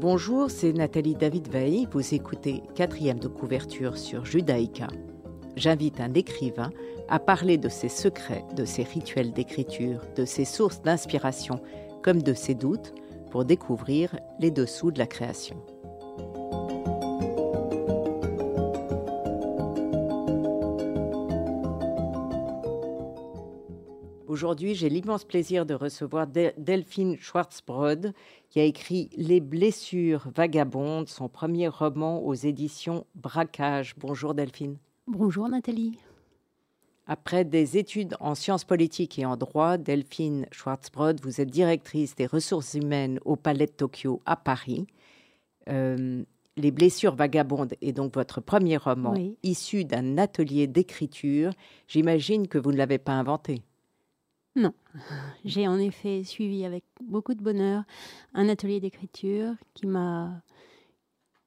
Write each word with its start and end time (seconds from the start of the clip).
Bonjour, 0.00 0.48
c'est 0.48 0.72
Nathalie 0.72 1.16
David 1.16 1.48
Veil. 1.48 1.88
Vous 1.90 2.14
écoutez 2.14 2.62
quatrième 2.76 3.18
de 3.18 3.26
couverture 3.26 3.98
sur 3.98 4.24
Judaïka. 4.24 4.86
J'invite 5.56 6.00
un 6.00 6.14
écrivain 6.14 6.70
à 7.08 7.18
parler 7.18 7.58
de 7.58 7.68
ses 7.68 7.88
secrets, 7.88 8.44
de 8.54 8.64
ses 8.64 8.84
rituels 8.84 9.32
d'écriture, 9.32 10.00
de 10.14 10.24
ses 10.24 10.44
sources 10.44 10.82
d'inspiration, 10.82 11.60
comme 12.00 12.22
de 12.22 12.32
ses 12.32 12.54
doutes, 12.54 12.94
pour 13.32 13.44
découvrir 13.44 14.16
les 14.38 14.52
dessous 14.52 14.92
de 14.92 15.00
la 15.00 15.08
création. 15.08 15.56
Aujourd'hui, 24.38 24.76
j'ai 24.76 24.88
l'immense 24.88 25.24
plaisir 25.24 25.66
de 25.66 25.74
recevoir 25.74 26.28
Delphine 26.28 27.16
Schwarzbrod, 27.18 28.12
qui 28.50 28.60
a 28.60 28.62
écrit 28.62 29.10
Les 29.16 29.40
blessures 29.40 30.28
vagabondes, 30.32 31.08
son 31.08 31.28
premier 31.28 31.66
roman 31.66 32.24
aux 32.24 32.34
éditions 32.34 33.04
Braquage. 33.16 33.96
Bonjour 33.98 34.34
Delphine. 34.34 34.76
Bonjour 35.08 35.48
Nathalie. 35.48 35.98
Après 37.08 37.44
des 37.44 37.78
études 37.78 38.14
en 38.20 38.36
sciences 38.36 38.62
politiques 38.62 39.18
et 39.18 39.26
en 39.26 39.36
droit, 39.36 39.76
Delphine 39.76 40.46
Schwarzbrod, 40.52 41.20
vous 41.20 41.40
êtes 41.40 41.50
directrice 41.50 42.14
des 42.14 42.26
ressources 42.26 42.74
humaines 42.74 43.18
au 43.24 43.34
Palais 43.34 43.66
de 43.66 43.72
Tokyo 43.72 44.22
à 44.24 44.36
Paris. 44.36 44.86
Euh, 45.68 46.22
les 46.56 46.70
blessures 46.70 47.16
vagabondes 47.16 47.74
est 47.80 47.92
donc 47.92 48.14
votre 48.14 48.40
premier 48.40 48.76
roman 48.76 49.14
issu 49.42 49.84
d'un 49.84 50.16
atelier 50.16 50.68
d'écriture. 50.68 51.50
J'imagine 51.88 52.46
que 52.46 52.58
vous 52.58 52.70
ne 52.70 52.76
l'avez 52.76 52.98
pas 52.98 53.14
inventé. 53.14 53.64
Non, 54.58 54.72
j'ai 55.44 55.68
en 55.68 55.78
effet 55.78 56.24
suivi 56.24 56.64
avec 56.64 56.82
beaucoup 57.00 57.34
de 57.34 57.42
bonheur 57.42 57.84
un 58.34 58.48
atelier 58.48 58.80
d'écriture 58.80 59.54
qui 59.74 59.86
m'a 59.86 60.42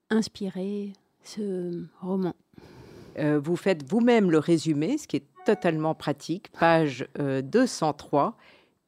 inspiré 0.09 0.93
ce 1.21 1.87
roman. 1.99 2.33
Euh, 3.19 3.37
vous 3.37 3.57
faites 3.57 3.83
vous-même 3.83 4.31
le 4.31 4.37
résumé, 4.37 4.97
ce 4.97 5.09
qui 5.09 5.17
est 5.17 5.25
totalement 5.45 5.93
pratique, 5.93 6.53
page 6.53 7.05
203. 7.17 8.37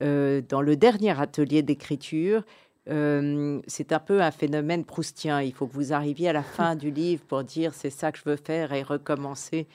Euh, 0.02 0.06
euh, 0.06 0.42
dans 0.48 0.62
le 0.62 0.78
dernier 0.78 1.20
atelier 1.20 1.62
d'écriture, 1.62 2.46
c'est 2.86 3.92
un 3.92 4.00
peu 4.00 4.22
un 4.22 4.32
phénomène 4.32 4.86
proustien. 4.86 5.42
Il 5.42 5.54
faut 5.54 5.68
que 5.68 5.74
vous 5.74 5.92
arriviez 5.92 6.30
à 6.30 6.34
la 6.34 6.44
fin 6.44 6.76
du 6.78 6.92
livre 6.92 7.24
pour 7.26 7.44
dire 7.44 7.74
c'est 7.74 7.90
ça 7.90 8.14
que 8.14 8.20
je 8.20 8.24
veux 8.24 8.38
faire 8.38 8.72
et 8.72 8.84
recommencer 8.84 9.68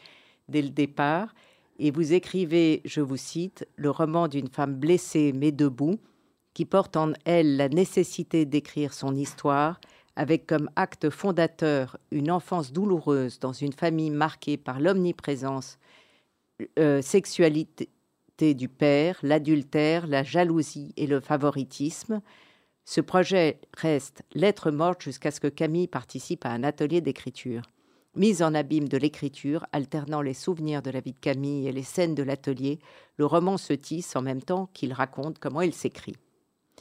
dès 0.49 0.63
le 0.63 0.71
départ 0.71 1.35
et 1.79 1.91
vous 1.91 2.13
écrivez, 2.13 2.83
je 2.85 3.01
vous 3.01 3.17
cite, 3.17 3.67
le 3.77 3.91
roman 3.91 4.29
d'une 4.29 4.49
femme 4.49 4.75
blessée 4.75 5.33
mais 5.35 5.53
debout, 5.53 5.99
qui 6.55 6.65
porte 6.65 6.97
en 6.97 7.13
elle 7.25 7.57
la 7.57 7.69
nécessité 7.69 8.45
d'écrire 8.45 8.93
son 8.93 9.15
histoire, 9.15 9.81
avec 10.17 10.47
comme 10.47 10.71
acte 10.75 11.11
fondateur 11.11 11.97
une 12.11 12.31
enfance 12.31 12.73
douloureuse 12.73 13.39
dans 13.39 13.53
une 13.53 13.73
famille 13.73 14.11
marquée 14.11 14.57
par 14.57 14.81
l'omniprésence, 14.81 15.79
euh, 16.79 17.01
sexualité 17.01 17.89
du 18.41 18.69
père, 18.69 19.19
l'adultère, 19.23 20.09
la 20.09 20.25
jalousie 20.25 20.93
et 20.97 21.07
le 21.07 21.21
favoritisme. 21.21 22.21
Ce 22.85 23.01
projet 23.01 23.61
reste 23.77 24.23
lettre 24.35 24.73
morte 24.73 25.03
jusqu'à 25.03 25.31
ce 25.31 25.41
que 25.41 25.49
Camille 25.49 25.87
participe 25.87 26.45
à 26.45 26.51
un 26.51 26.65
atelier 26.65 27.01
d'écriture 27.01 27.63
mise 28.19 28.43
en 28.43 28.55
abîme 28.55 28.89
de 28.89 28.99
l'écriture, 28.99 29.65
alternant 29.73 30.21
les 30.21 30.35
souvenirs 30.35 30.83
de 30.83 30.91
la 30.91 31.01
vie 31.01 31.13
de 31.13 31.19
Camille 31.19 31.69
et 31.69 31.73
les 31.73 31.83
scènes 31.83 32.15
de 32.15 32.23
l'atelier, 32.23 32.81
le 33.17 33.25
roman 33.25 33.57
se 33.57 33.73
tisse 33.73 34.15
en 34.17 34.23
même 34.23 34.43
temps 34.43 34.69
qu'il 34.75 34.93
raconte 34.93 35.39
comment 35.39 35.63
il 35.63 35.73
s'écrit. 35.73 36.17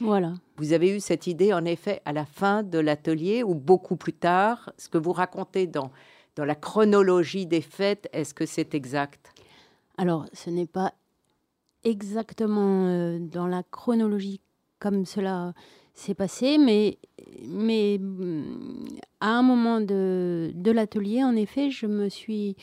Voilà. 0.01 0.33
Vous 0.57 0.73
avez 0.73 0.95
eu 0.95 0.99
cette 0.99 1.27
idée, 1.27 1.53
en 1.53 1.65
effet, 1.65 2.01
à 2.05 2.13
la 2.13 2.25
fin 2.25 2.63
de 2.63 2.77
l'atelier 2.79 3.43
ou 3.43 3.55
beaucoup 3.55 3.95
plus 3.95 4.13
tard? 4.13 4.71
Ce 4.77 4.89
que 4.89 4.97
vous 4.97 5.13
racontez 5.13 5.67
dans, 5.67 5.91
dans 6.35 6.45
la 6.45 6.55
chronologie 6.55 7.45
des 7.45 7.61
faits, 7.61 8.09
est-ce 8.13 8.33
que 8.33 8.45
c'est 8.45 8.75
exact? 8.75 9.31
Alors, 9.97 10.25
ce 10.33 10.49
n'est 10.49 10.67
pas 10.67 10.93
exactement 11.83 12.87
euh, 12.87 13.19
dans 13.19 13.47
la 13.47 13.63
chronologie 13.63 14.41
comme 14.79 15.05
cela 15.05 15.53
s'est 15.99 16.13
passé, 16.13 16.57
mais, 16.57 16.97
mais 17.45 17.97
mm, 17.99 18.99
à 19.19 19.37
un 19.37 19.41
moment 19.41 19.81
de, 19.81 20.51
de 20.53 20.71
l'atelier, 20.71 21.23
en 21.23 21.35
effet, 21.35 21.69
je 21.69 21.85
me 21.85 22.09
suis 22.09 22.55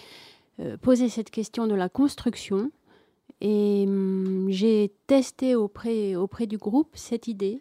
euh, 0.60 0.76
posé 0.76 1.08
cette 1.08 1.30
question 1.30 1.66
de 1.66 1.74
la 1.74 1.88
construction 1.88 2.70
et 3.40 3.86
mm, 3.86 4.50
j'ai 4.50 4.92
testé 5.06 5.54
auprès, 5.54 6.14
auprès 6.14 6.46
du 6.46 6.58
groupe 6.58 6.90
cette 6.94 7.28
idée 7.28 7.60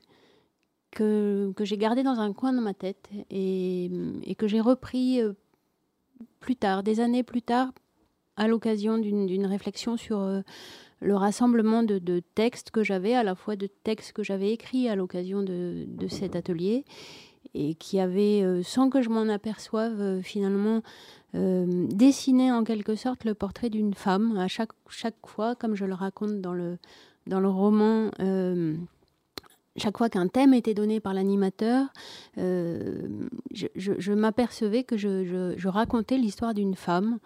que, 0.92 1.52
que 1.56 1.66
j'ai 1.66 1.78
gardée 1.78 2.04
dans 2.04 2.20
un 2.20 2.34
coin 2.34 2.54
de 2.54 2.60
ma 2.60 2.74
tête 2.74 3.10
et, 3.30 3.90
mm, 3.90 4.22
et 4.24 4.36
que 4.36 4.48
j'ai 4.48 4.62
repris 4.62 5.22
euh, 5.22 5.34
plus 6.40 6.56
tard, 6.56 6.84
des 6.84 7.00
années 7.00 7.24
plus 7.24 7.42
tard, 7.42 7.72
à 8.38 8.48
l'occasion 8.48 8.98
d'une 8.98 9.46
réflexion 9.46 9.98
sur 9.98 10.20
euh, 10.20 10.42
le 11.04 11.16
rassemblement 11.16 11.84
de, 11.84 12.22
textes 12.36 12.72
que 12.72 12.84
j'avais, 12.84 13.14
à 13.14 13.24
la 13.24 13.36
fois 13.36 13.56
de 13.56 13.68
textes 13.68 14.14
que 14.14 14.24
j'avais 14.24 14.52
écrits 14.52 14.90
à 14.90 14.96
l'occasion 14.96 15.44
de, 15.44 16.08
cet 16.10 16.36
atelier 16.36 16.86
et 17.54 17.76
qui 17.76 18.00
avaient, 18.00 18.42
euh, 18.42 18.64
sans 18.64 18.90
que 18.90 19.02
je 19.02 19.10
m'en 19.10 19.30
aperçoive, 19.30 20.02
euh, 20.02 20.22
finalement 20.22 20.82
euh, 21.36 21.88
dessiné 21.90 22.52
en 22.52 22.64
quelque 22.64 22.96
sorte 22.96 23.26
le 23.26 23.36
portrait 23.36 23.70
d'une 23.70 23.94
femme. 23.94 24.38
À 24.38 24.48
chaque, 24.48 24.72
fois, 25.26 25.56
comme 25.56 25.76
je 25.76 25.86
le 25.86 25.94
raconte 25.94 26.42
dans 26.42 26.54
le, 26.54 26.80
roman, 27.28 28.10
chaque 29.76 29.98
fois 29.98 30.10
qu'un 30.10 30.28
thème 30.28 30.54
était 30.54 30.74
donné 30.74 31.00
par 31.00 31.14
l'animateur, 31.14 31.88
je, 32.38 34.14
m'apercevais 34.14 34.84
que 34.84 34.98
je 34.98 35.68
racontais 35.68 36.18
l'histoire 36.18 36.54
d'une 36.54 36.76
femme. 36.76 37.20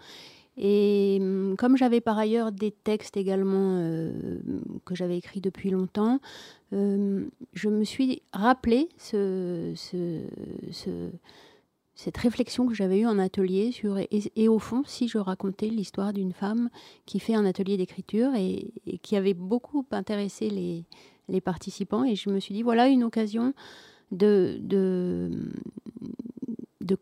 Et 0.58 1.18
hum, 1.20 1.54
comme 1.56 1.76
j'avais 1.76 2.00
par 2.00 2.18
ailleurs 2.18 2.50
des 2.50 2.72
textes 2.72 3.16
également 3.16 3.76
euh, 3.78 4.12
que 4.84 4.94
j'avais 4.96 5.16
écrits 5.16 5.40
depuis 5.40 5.70
longtemps, 5.70 6.18
euh, 6.72 7.24
je 7.52 7.68
me 7.68 7.84
suis 7.84 8.22
rappelé 8.32 8.88
ce, 8.98 9.72
cette 11.94 12.16
réflexion 12.16 12.66
que 12.66 12.74
j'avais 12.74 13.00
eue 13.00 13.06
en 13.06 13.18
atelier 13.18 13.70
sur 13.70 13.98
et, 13.98 14.48
au 14.48 14.58
fond 14.58 14.82
si 14.84 15.06
je 15.08 15.18
racontais 15.18 15.68
l'histoire 15.68 16.12
d'une 16.12 16.32
femme 16.32 16.70
qui 17.06 17.20
fait 17.20 17.34
un 17.34 17.44
atelier 17.44 17.76
d'écriture 17.76 18.34
et, 18.34 18.72
qui 19.02 19.16
avait 19.16 19.34
beaucoup 19.34 19.86
intéressé 19.92 20.50
les, 20.50 21.40
participants 21.40 22.04
et 22.04 22.16
je 22.16 22.30
me 22.30 22.40
suis 22.40 22.54
dit 22.54 22.62
voilà 22.62 22.88
une 22.88 23.04
occasion 23.04 23.54
de 24.10 24.58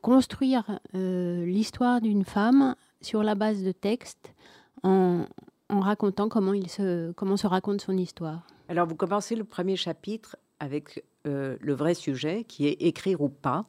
construire 0.02 0.80
euh, 0.94 1.44
l'histoire 1.46 2.00
d'une 2.00 2.24
femme 2.24 2.74
sur 3.00 3.22
la 3.22 3.34
base 3.34 3.62
de 3.62 3.72
textes 3.72 4.32
en, 4.82 5.26
racontant 5.68 6.28
comment, 6.28 6.54
il 6.54 6.70
se, 6.70 7.12
comment 7.12 7.36
se 7.36 7.46
raconte 7.46 7.80
son 7.80 7.96
histoire. 7.96 8.46
Alors, 8.68 8.86
vous 8.86 8.94
commencez 8.94 9.36
le 9.36 9.44
premier 9.44 9.76
chapitre 9.76 10.36
avec 10.60 11.04
euh, 11.26 11.56
le 11.60 11.74
vrai 11.74 11.94
sujet, 11.94 12.44
qui 12.44 12.66
est 12.66 12.82
écrire 12.82 13.20
ou 13.20 13.28
pas. 13.28 13.66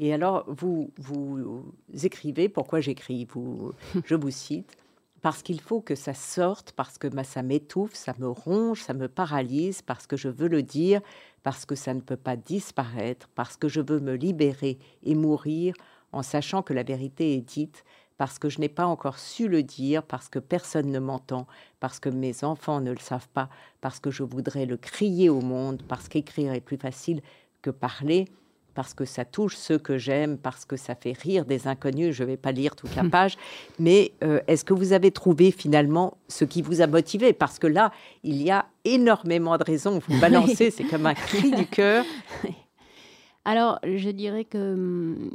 Et 0.00 0.12
alors, 0.12 0.44
vous, 0.48 0.90
vous 0.98 1.64
écrivez, 2.02 2.48
pourquoi 2.48 2.80
j'écris 2.80 3.26
vous, 3.26 3.72
Je 4.04 4.14
vous 4.14 4.30
cite, 4.30 4.76
parce 5.22 5.42
qu'il 5.42 5.60
faut 5.60 5.80
que 5.80 5.94
ça 5.94 6.14
sorte, 6.14 6.72
parce 6.72 6.98
que 6.98 7.06
bah, 7.06 7.24
ça 7.24 7.42
m'étouffe, 7.42 7.94
ça 7.94 8.14
me 8.18 8.28
ronge, 8.28 8.82
ça 8.82 8.92
me 8.92 9.08
paralyse, 9.08 9.82
parce 9.82 10.06
que 10.06 10.16
je 10.16 10.28
veux 10.28 10.48
le 10.48 10.62
dire, 10.62 11.00
parce 11.42 11.64
que 11.64 11.74
ça 11.74 11.94
ne 11.94 12.00
peut 12.00 12.16
pas 12.16 12.36
disparaître, 12.36 13.28
parce 13.34 13.56
que 13.56 13.68
je 13.68 13.80
veux 13.80 14.00
me 14.00 14.14
libérer 14.14 14.78
et 15.02 15.14
mourir 15.14 15.74
en 16.12 16.22
sachant 16.22 16.62
que 16.62 16.72
la 16.72 16.82
vérité 16.82 17.34
est 17.34 17.40
dite, 17.40 17.84
parce 18.16 18.38
que 18.38 18.48
je 18.48 18.60
n'ai 18.60 18.68
pas 18.68 18.86
encore 18.86 19.18
su 19.18 19.48
le 19.48 19.62
dire, 19.62 20.02
parce 20.02 20.28
que 20.28 20.38
personne 20.38 20.90
ne 20.90 20.98
m'entend, 20.98 21.46
parce 21.80 21.98
que 21.98 22.08
mes 22.08 22.44
enfants 22.44 22.80
ne 22.80 22.90
le 22.90 22.98
savent 22.98 23.28
pas, 23.28 23.48
parce 23.80 23.98
que 24.00 24.10
je 24.10 24.22
voudrais 24.22 24.66
le 24.66 24.76
crier 24.76 25.28
au 25.28 25.40
monde, 25.40 25.82
parce 25.88 26.08
qu'écrire 26.08 26.52
est 26.52 26.60
plus 26.60 26.76
facile 26.76 27.22
que 27.62 27.70
parler, 27.70 28.26
parce 28.74 28.92
que 28.92 29.04
ça 29.04 29.24
touche 29.24 29.56
ceux 29.56 29.78
que 29.78 29.98
j'aime, 29.98 30.36
parce 30.36 30.64
que 30.64 30.76
ça 30.76 30.94
fait 30.94 31.12
rire 31.12 31.44
des 31.44 31.66
inconnus. 31.66 32.14
Je 32.14 32.24
ne 32.24 32.28
vais 32.28 32.36
pas 32.36 32.52
lire 32.52 32.76
toute 32.76 32.94
la 32.96 33.04
page, 33.04 33.36
mais 33.78 34.12
euh, 34.22 34.40
est-ce 34.48 34.64
que 34.64 34.74
vous 34.74 34.92
avez 34.92 35.10
trouvé 35.10 35.50
finalement 35.50 36.18
ce 36.28 36.44
qui 36.44 36.60
vous 36.60 36.82
a 36.82 36.86
motivé? 36.86 37.32
Parce 37.32 37.58
que 37.58 37.66
là, 37.66 37.92
il 38.22 38.42
y 38.42 38.50
a 38.50 38.66
énormément 38.84 39.56
de 39.56 39.64
raisons. 39.64 40.00
Vous 40.08 40.20
balancez, 40.20 40.70
c'est 40.70 40.84
comme 40.84 41.06
un 41.06 41.14
cri 41.14 41.50
du 41.50 41.66
cœur. 41.66 42.04
Alors, 43.44 43.78
je 43.84 44.10
dirais 44.10 44.44
que, 44.44 44.74
hum, 44.74 45.30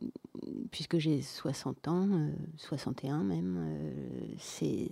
puisque 0.71 0.97
j'ai 0.97 1.21
60 1.21 1.87
ans, 1.87 2.07
61 2.57 3.19
euh, 3.19 3.23
même, 3.23 3.57
euh, 3.59 4.87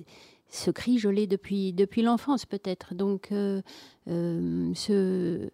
ce 0.50 0.72
cri, 0.72 0.98
je 0.98 1.10
l'ai 1.10 1.28
depuis, 1.28 1.74
depuis 1.74 2.02
l'enfance 2.02 2.46
peut-être. 2.46 2.96
Donc, 2.96 3.30
euh, 3.32 3.62
ce, 4.06 5.50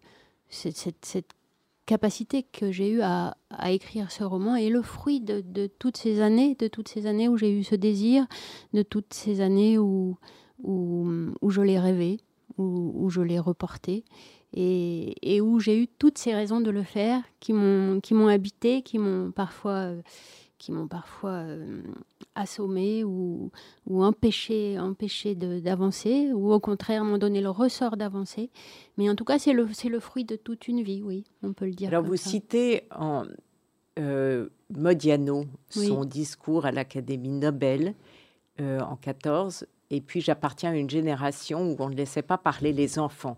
cette, 0.48 1.34
capacité 1.86 2.44
que 2.44 2.72
j'ai 2.72 2.88
eue 2.88 3.02
à, 3.02 3.36
écrire 3.66 4.10
ce 4.10 4.24
roman 4.24 4.56
est 4.56 4.70
le 4.70 4.80
fruit 4.80 5.20
de, 5.20 5.66
toutes 5.78 5.98
ces 5.98 6.22
années, 6.22 6.54
de 6.54 6.66
toutes 6.66 6.88
ces 6.88 7.06
années 7.06 7.28
où 7.28 7.36
j'ai 7.36 7.52
eu 7.52 7.62
ce 7.62 7.74
désir, 7.74 8.26
de 8.72 8.82
toutes 8.82 9.12
ces 9.12 9.42
années 9.42 9.78
où, 9.78 10.16
je 10.62 11.60
l'ai 11.60 11.78
rêvé, 11.78 12.20
où, 12.56 13.10
je 13.10 13.20
l'ai 13.20 13.38
reporté, 13.38 14.04
et, 14.56 15.40
où 15.40 15.58
j'ai 15.60 15.82
eu 15.82 15.88
toutes 15.88 16.18
ces 16.18 16.34
raisons 16.34 16.60
de 16.60 16.70
le 16.70 16.82
faire 16.82 17.22
qui 17.40 17.52
m'ont 17.52 18.28
habité, 18.28 18.82
qui 18.82 18.98
m'ont 18.98 19.30
parfois 19.30 19.92
qui 20.64 20.72
m'ont 20.72 20.88
parfois 20.88 21.42
euh, 21.42 21.82
assommé 22.34 23.04
ou, 23.04 23.50
ou 23.86 24.02
empêché, 24.02 24.78
empêché 24.78 25.34
d'avancer, 25.34 26.32
ou 26.32 26.54
au 26.54 26.60
contraire 26.60 27.04
m'ont 27.04 27.18
donné 27.18 27.42
le 27.42 27.50
ressort 27.50 27.98
d'avancer. 27.98 28.48
Mais 28.96 29.10
en 29.10 29.14
tout 29.14 29.26
cas, 29.26 29.38
c'est 29.38 29.52
le, 29.52 29.68
le 29.90 30.00
fruit 30.00 30.24
de 30.24 30.36
toute 30.36 30.66
une 30.66 30.80
vie, 30.82 31.02
oui, 31.02 31.24
on 31.42 31.52
peut 31.52 31.66
le 31.66 31.72
dire. 31.72 31.88
Alors 31.88 32.02
vous 32.02 32.16
citez 32.16 32.84
en 32.96 33.24
euh, 33.98 34.48
Modiano 34.74 35.44
son 35.68 36.06
discours 36.06 36.64
à 36.64 36.72
l'Académie 36.72 37.28
Nobel 37.28 37.94
euh, 38.58 38.80
en 38.80 38.96
14, 38.96 39.66
et 39.90 40.00
puis 40.00 40.22
j'appartiens 40.22 40.70
à 40.70 40.76
une 40.76 40.88
génération 40.88 41.72
où 41.72 41.76
on 41.78 41.90
ne 41.90 41.94
laissait 41.94 42.22
pas 42.22 42.38
parler 42.38 42.72
les 42.72 42.98
enfants, 42.98 43.36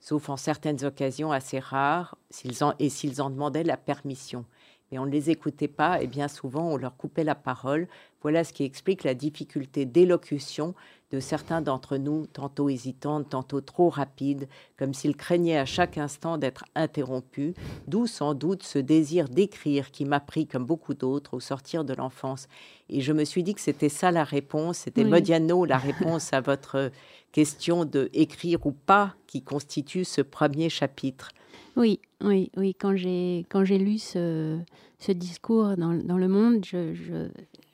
sauf 0.00 0.28
en 0.28 0.36
certaines 0.36 0.84
occasions 0.84 1.32
assez 1.32 1.58
rares, 1.58 2.16
en, 2.60 2.74
et 2.78 2.88
s'ils 2.88 3.20
en 3.20 3.30
demandaient 3.30 3.64
la 3.64 3.76
permission 3.76 4.44
mais 4.90 4.98
on 4.98 5.06
ne 5.06 5.10
les 5.10 5.30
écoutait 5.30 5.68
pas 5.68 6.00
et 6.02 6.06
bien 6.06 6.28
souvent 6.28 6.70
on 6.70 6.76
leur 6.76 6.96
coupait 6.96 7.24
la 7.24 7.34
parole. 7.34 7.88
Voilà 8.22 8.44
ce 8.44 8.52
qui 8.52 8.64
explique 8.64 9.04
la 9.04 9.14
difficulté 9.14 9.84
d'élocution 9.84 10.74
de 11.10 11.20
certains 11.20 11.62
d'entre 11.62 11.96
nous, 11.96 12.26
tantôt 12.26 12.68
hésitants, 12.68 13.22
tantôt 13.22 13.60
trop 13.60 13.88
rapides, 13.88 14.48
comme 14.76 14.92
s'ils 14.92 15.16
craignaient 15.16 15.58
à 15.58 15.64
chaque 15.64 15.96
instant 15.96 16.36
d'être 16.36 16.64
interrompus, 16.74 17.54
d'où 17.86 18.06
sans 18.06 18.34
doute 18.34 18.62
ce 18.62 18.78
désir 18.78 19.28
d'écrire 19.28 19.90
qui 19.90 20.04
m'a 20.04 20.20
pris, 20.20 20.46
comme 20.46 20.66
beaucoup 20.66 20.94
d'autres, 20.94 21.34
au 21.34 21.40
sortir 21.40 21.84
de 21.84 21.94
l'enfance. 21.94 22.46
Et 22.90 23.00
je 23.00 23.12
me 23.12 23.24
suis 23.24 23.42
dit 23.42 23.54
que 23.54 23.60
c'était 23.60 23.88
ça 23.88 24.10
la 24.10 24.24
réponse, 24.24 24.78
c'était 24.78 25.04
Modiano 25.04 25.64
la 25.64 25.78
réponse 25.78 26.32
à 26.32 26.40
votre 26.40 26.90
question 27.32 27.84
de 27.84 28.10
écrire 28.12 28.66
ou 28.66 28.72
pas 28.72 29.14
qui 29.26 29.42
constitue 29.42 30.04
ce 30.04 30.20
premier 30.20 30.68
chapitre. 30.68 31.30
Oui, 31.76 32.00
oui, 32.22 32.50
oui. 32.56 32.74
Quand 32.74 32.96
j'ai 32.96 33.46
quand 33.48 33.64
j'ai 33.64 33.78
lu 33.78 33.98
ce, 33.98 34.58
ce 34.98 35.12
discours 35.12 35.76
dans, 35.76 35.94
dans, 35.94 36.18
le 36.18 36.28
Monde, 36.28 36.64
j'ai 36.64 36.94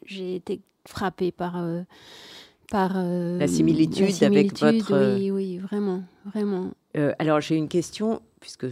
je, 0.06 0.22
été 0.22 0.60
frappée 0.86 1.32
par 1.32 1.56
euh, 1.56 1.82
par 2.70 2.92
euh, 2.96 3.38
la, 3.38 3.48
similitude 3.48 4.22
avec 4.22 4.58
votre. 4.58 5.16
Oui, 5.16 5.30
oui, 5.30 5.58
vraiment, 5.58 6.02
vraiment. 6.24 6.70
Euh, 6.96 7.12
alors 7.18 7.40
j'ai 7.40 7.56
une 7.56 7.68
question 7.68 8.22
puisque 8.40 8.66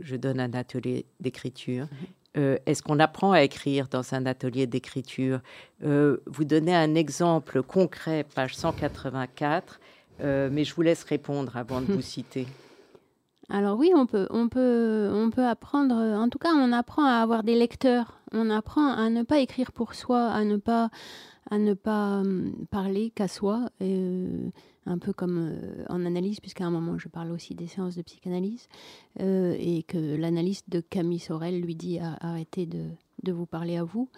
je, 0.00 0.16
donne 0.16 0.40
un 0.40 0.52
atelier 0.52 1.06
d'écriture. 1.20 1.86
Est-ce 2.34 2.80
qu'on 2.82 3.00
apprend 3.00 3.32
à 3.32 3.42
écrire 3.42 3.88
dans 3.88 4.14
un 4.14 4.24
atelier 4.24 4.68
d'écriture? 4.68 5.40
Vous 5.82 6.44
donnez 6.44 6.74
un 6.74 6.94
exemple 6.94 7.60
concret, 7.62 8.24
page 8.34 8.54
184, 8.54 9.80
mais 10.22 10.64
je 10.64 10.72
vous 10.72 10.82
laisse 10.82 11.02
répondre 11.02 11.56
avant 11.56 11.80
de 11.80 11.92
vous 11.92 12.00
citer. 12.02 12.46
Alors 13.50 13.78
oui, 13.78 13.90
on 13.94 14.06
peut, 14.06 14.28
on 14.30 14.48
peut, 14.48 15.10
on 15.12 15.30
peut 15.30 15.44
apprendre. 15.44 15.94
En 15.94 16.28
tout 16.28 16.38
cas, 16.38 16.52
on 16.54 16.72
apprend 16.72 17.04
à 17.04 17.14
avoir 17.14 17.42
des 17.42 17.56
lecteurs. 17.56 18.20
On 18.32 18.48
apprend 18.48 18.92
à 18.92 19.10
ne 19.10 19.24
pas 19.24 19.40
écrire 19.40 19.72
pour 19.72 19.94
soi, 19.94 20.28
à 20.28 20.44
ne 20.44 20.56
pas, 20.56 20.90
à 21.50 21.58
ne 21.58 21.74
pas 21.74 22.20
hum, 22.20 22.52
parler 22.70 23.10
qu'à 23.10 23.26
soi. 23.26 23.68
Euh, 23.82 24.50
un 24.86 24.98
peu 24.98 25.12
comme 25.12 25.38
euh, 25.38 25.84
en 25.88 26.06
analyse, 26.06 26.40
puisqu'à 26.40 26.64
un 26.64 26.70
moment 26.70 26.96
je 26.96 27.08
parle 27.08 27.32
aussi 27.32 27.54
des 27.54 27.66
séances 27.66 27.96
de 27.96 28.02
psychanalyse, 28.02 28.66
euh, 29.20 29.54
et 29.58 29.82
que 29.82 30.16
l'analyste 30.16 30.70
de 30.70 30.80
Camille 30.80 31.18
Sorel 31.18 31.60
lui 31.60 31.74
dit 31.74 31.98
arrêtez 31.98 32.66
de, 32.66 33.32
vous 33.32 33.46
parler 33.46 33.76
à 33.76 33.84
vous. 33.84 34.08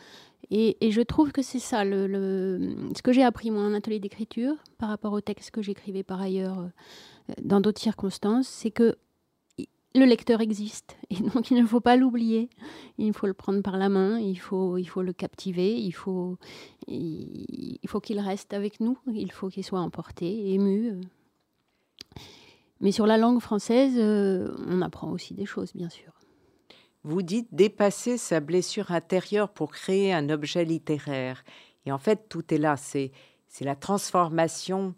Et, 0.50 0.76
je 0.90 1.00
trouve 1.00 1.32
que 1.32 1.42
c'est 1.42 1.58
ça, 1.58 1.84
le, 1.84 2.76
ce 2.96 3.02
que 3.02 3.12
j'ai 3.12 3.24
appris 3.24 3.50
moi 3.50 3.62
en 3.62 3.74
atelier 3.74 3.98
d'écriture 3.98 4.54
par 4.78 4.88
rapport 4.88 5.12
au 5.12 5.20
texte 5.20 5.50
que 5.50 5.62
j'écrivais 5.62 6.02
par 6.02 6.20
ailleurs 6.20 6.68
dans 7.42 7.60
d'autres 7.60 7.80
circonstances, 7.80 8.46
c'est 8.46 8.70
que 8.70 8.96
le 9.94 10.04
lecteur 10.04 10.40
existe 10.40 10.96
et 11.10 11.16
donc 11.34 11.50
il 11.50 11.60
ne 11.60 11.66
faut 11.66 11.80
pas 11.80 11.96
l'oublier. 11.96 12.48
Il 12.98 13.12
faut 13.12 13.26
le 13.26 13.34
prendre 13.34 13.62
par 13.62 13.76
la 13.76 13.88
main, 13.88 14.18
il 14.18 14.38
faut, 14.38 14.78
il 14.78 14.86
faut 14.86 15.02
le 15.02 15.12
captiver, 15.12 15.74
il 15.74 15.92
faut, 15.92 16.38
il, 16.86 17.78
faut 17.86 18.00
qu'il 18.00 18.18
reste 18.20 18.54
avec 18.54 18.80
nous, 18.80 18.98
il 19.12 19.32
faut 19.32 19.48
qu'il 19.48 19.64
soit 19.64 19.80
emporté, 19.80 20.52
ému. 20.52 21.00
Mais 22.80 22.92
sur 22.92 23.06
la 23.06 23.16
langue 23.16 23.40
française, 23.40 23.94
euh, 23.96 24.54
on 24.66 24.82
apprend 24.82 25.10
aussi 25.10 25.34
des 25.34 25.46
choses, 25.46 25.72
bien 25.74 25.88
sûr. 25.88 26.12
Vous 27.04 27.22
dites 27.22 27.48
dépasser 27.52 28.16
sa 28.16 28.40
blessure 28.40 28.92
intérieure 28.92 29.48
pour 29.48 29.72
créer 29.72 30.12
un 30.12 30.28
objet 30.30 30.64
littéraire. 30.64 31.44
Et 31.84 31.92
en 31.92 31.98
fait, 31.98 32.28
tout 32.28 32.54
est 32.54 32.58
là. 32.58 32.76
C'est, 32.76 33.10
c'est 33.48 33.64
la 33.64 33.76
transformation 33.76 34.94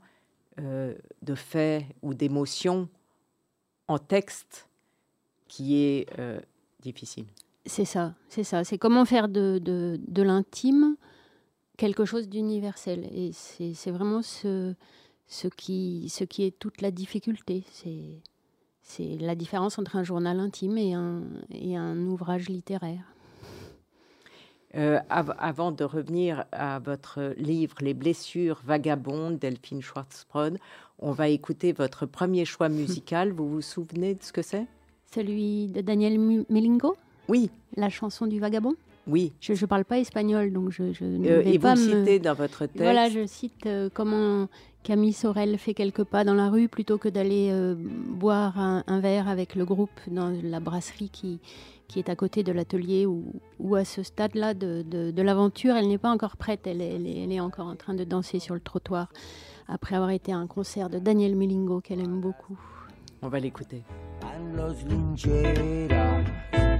euh, 0.60 0.94
de 1.22 1.34
faits 1.34 1.84
ou 2.02 2.14
d'émotions 2.14 2.88
en 3.88 3.98
texte 3.98 4.68
qui 5.48 5.76
est 5.76 6.06
euh, 6.18 6.40
difficile. 6.80 7.26
C'est 7.66 7.84
ça, 7.84 8.14
c'est 8.28 8.44
ça. 8.44 8.64
C'est 8.64 8.78
comment 8.78 9.04
faire 9.04 9.28
de, 9.28 9.58
de, 9.58 9.98
de 10.06 10.22
l'intime 10.22 10.96
quelque 11.76 12.04
chose 12.04 12.28
d'universel. 12.28 13.08
Et 13.12 13.32
c'est 13.32 13.90
vraiment 13.90 14.22
ce, 14.22 14.74
ce, 15.26 15.48
qui, 15.48 16.08
ce 16.10 16.24
qui 16.24 16.44
est 16.44 16.58
toute 16.58 16.80
la 16.80 16.90
difficulté. 16.90 17.64
C'est 18.82 19.16
la 19.18 19.34
différence 19.34 19.78
entre 19.78 19.96
un 19.96 20.04
journal 20.04 20.40
intime 20.40 20.78
et 20.78 20.94
un, 20.94 21.22
et 21.50 21.76
un 21.76 21.98
ouvrage 22.06 22.48
littéraire. 22.48 23.04
Euh, 24.76 24.98
avant 25.08 25.70
de 25.70 25.84
revenir 25.84 26.46
à 26.50 26.80
votre 26.80 27.32
livre 27.36 27.76
Les 27.80 27.94
blessures 27.94 28.60
vagabondes, 28.64 29.38
Delphine 29.38 29.80
Schwartzbrod, 29.80 30.58
on 30.98 31.12
va 31.12 31.28
écouter 31.28 31.72
votre 31.72 32.06
premier 32.06 32.44
choix 32.44 32.68
musical. 32.68 33.32
vous 33.36 33.48
vous 33.48 33.62
souvenez 33.62 34.14
de 34.14 34.22
ce 34.22 34.32
que 34.32 34.42
c'est? 34.42 34.66
Celui 35.14 35.68
de 35.68 35.80
Daniel 35.80 36.18
Melingo? 36.48 36.96
Oui. 37.28 37.50
La 37.76 37.88
chanson 37.88 38.26
du 38.26 38.40
vagabond? 38.40 38.74
Oui. 39.06 39.32
Je 39.40 39.52
ne 39.52 39.66
parle 39.66 39.84
pas 39.84 39.98
espagnol, 39.98 40.52
donc 40.52 40.70
je, 40.70 40.92
je 40.92 41.04
ne 41.04 41.28
euh, 41.28 41.40
vais 41.42 41.54
et 41.54 41.58
pas 41.58 41.74
vous 41.74 41.82
me... 41.82 42.18
dans 42.18 42.34
votre 42.34 42.66
texte 42.66 42.80
Voilà, 42.80 43.08
je 43.08 43.26
cite 43.26 43.66
euh, 43.66 43.88
comment 43.92 44.48
Camille 44.82 45.12
Sorel 45.12 45.58
fait 45.58 45.74
quelques 45.74 46.04
pas 46.04 46.24
dans 46.24 46.34
la 46.34 46.48
rue 46.48 46.68
plutôt 46.68 46.98
que 46.98 47.08
d'aller 47.08 47.50
euh, 47.52 47.74
boire 47.76 48.58
un, 48.58 49.00
verre 49.00 49.28
avec 49.28 49.54
le 49.54 49.64
groupe 49.64 50.00
dans 50.08 50.32
la 50.42 50.60
brasserie 50.60 51.10
qui, 51.10 51.40
qui 51.88 51.98
est 51.98 52.08
à 52.08 52.16
côté 52.16 52.42
de 52.42 52.52
l'atelier 52.52 53.06
ou, 53.06 53.74
à 53.74 53.84
ce 53.84 54.02
stade-là 54.02 54.54
de, 54.54 54.82
de, 54.82 55.22
l'aventure, 55.22 55.74
elle 55.76 55.88
n'est 55.88 55.98
pas 55.98 56.10
encore 56.10 56.36
prête, 56.36 56.66
elle 56.66 56.80
elle, 56.80 57.06
est, 57.06 57.24
elle 57.24 57.32
est, 57.32 57.40
encore 57.40 57.66
en 57.66 57.76
train 57.76 57.94
de 57.94 58.04
danser 58.04 58.38
sur 58.38 58.54
le 58.54 58.60
trottoir 58.60 59.08
après 59.68 59.96
avoir 59.96 60.10
été 60.10 60.32
à 60.32 60.36
un 60.36 60.46
concert 60.46 60.90
de 60.90 60.98
Daniel 60.98 61.34
Melingo 61.34 61.80
qu'elle 61.80 62.00
aime 62.00 62.20
beaucoup. 62.20 62.58
On 63.22 63.28
va 63.28 63.40
l'écouter. 63.40 63.82
Van 64.34 64.56
los 64.56 64.82
lincheras, 64.82 66.26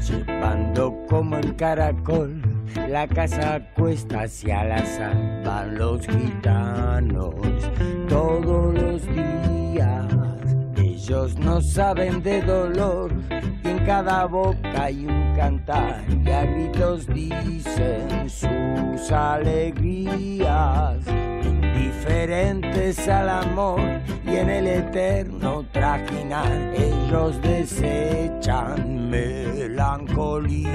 silbando 0.01 0.93
como 1.09 1.37
el 1.37 1.55
caracol, 1.55 2.43
la 2.89 3.07
casa 3.07 3.61
cuesta 3.77 4.23
hacia 4.23 4.65
la 4.65 4.85
sal. 4.85 5.43
Van 5.45 5.79
los 5.79 6.05
gitanos 6.05 7.37
todos 8.09 8.75
los 8.75 9.07
días, 9.07 10.13
ellos 10.77 11.39
no 11.39 11.61
saben 11.61 12.25
de 12.25 12.43
dolor, 12.43 13.13
y 13.63 13.69
en 13.69 13.79
cada 13.87 14.27
boca 14.27 14.87
hay 14.87 15.07
un 15.07 15.37
cantar, 15.37 16.03
y 16.09 16.29
a 16.31 16.47
gritos 16.47 17.07
dicen 17.07 18.29
sus 18.29 19.13
alegrías 19.13 20.99
diferentes 22.05 23.09
al 23.09 23.31
amor 23.31 23.81
y 24.27 24.37
en 24.37 24.51
el 24.51 24.67
eterno 24.67 25.65
trajinar 25.73 26.53
ellos 26.77 27.41
desechan 27.41 29.09
melancolía. 29.09 30.69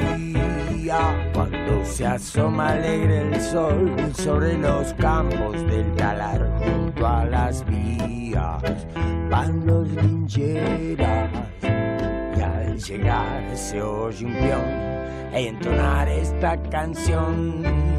Cuando 1.33 1.85
se 1.85 2.07
asoma 2.07 2.69
alegre 2.69 3.29
el 3.29 3.39
sol 3.39 3.95
sobre 4.13 4.57
los 4.57 4.91
campos 4.95 5.53
del 5.67 5.93
talar 5.95 6.49
junto 6.63 7.05
a 7.05 7.25
las 7.25 7.63
vías 7.67 8.87
van 9.29 9.67
los 9.67 9.87
lincheras 9.87 11.29
y 11.61 12.41
al 12.41 12.79
llegar 12.79 13.55
se 13.55 13.79
oye 13.83 14.25
un 14.25 14.33
peón 14.33 14.89
entonar 15.31 16.09
esta 16.09 16.59
canción 16.71 17.98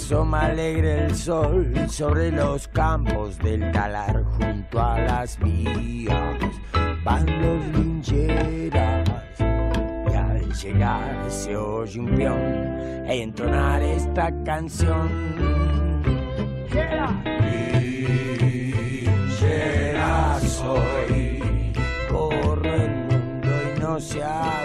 asoma 0.00 0.46
alegre 0.46 1.04
el 1.04 1.14
sol 1.14 1.72
sobre 1.88 2.32
los 2.32 2.66
campos 2.68 3.36
del 3.38 3.70
talar 3.70 4.24
junto 4.24 4.80
a 4.80 4.98
las 4.98 5.38
vías. 5.38 6.38
Van 7.04 7.26
los 7.26 7.66
lincheras 7.76 9.08
y 9.38 10.14
al 10.14 10.52
llegar 10.54 11.30
se 11.30 11.54
oye 11.54 12.00
un 12.00 12.16
peón 12.16 13.04
e 13.06 13.22
entonar 13.22 13.82
esta 13.82 14.32
canción. 14.42 15.10
Linchera 18.40 20.40
soy, 20.40 21.72
corro 22.08 22.74
el 22.74 22.90
mundo 22.90 23.48
y 23.76 23.78
no 23.78 24.00
sé 24.00 24.24
a 24.24 24.64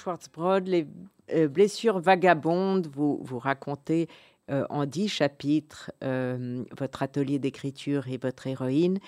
Schwartzbrod, 0.00 0.66
les 0.66 0.86
euh, 1.32 1.48
blessures 1.48 2.00
vagabondes, 2.00 2.88
vous, 2.88 3.20
vous 3.22 3.38
racontez 3.38 4.08
euh, 4.50 4.64
en 4.70 4.86
dix 4.86 5.08
chapitres 5.08 5.92
euh, 6.02 6.64
votre 6.76 7.02
atelier 7.02 7.38
d'écriture 7.38 8.08
et 8.08 8.16
votre 8.16 8.46
héroïne. 8.46 8.98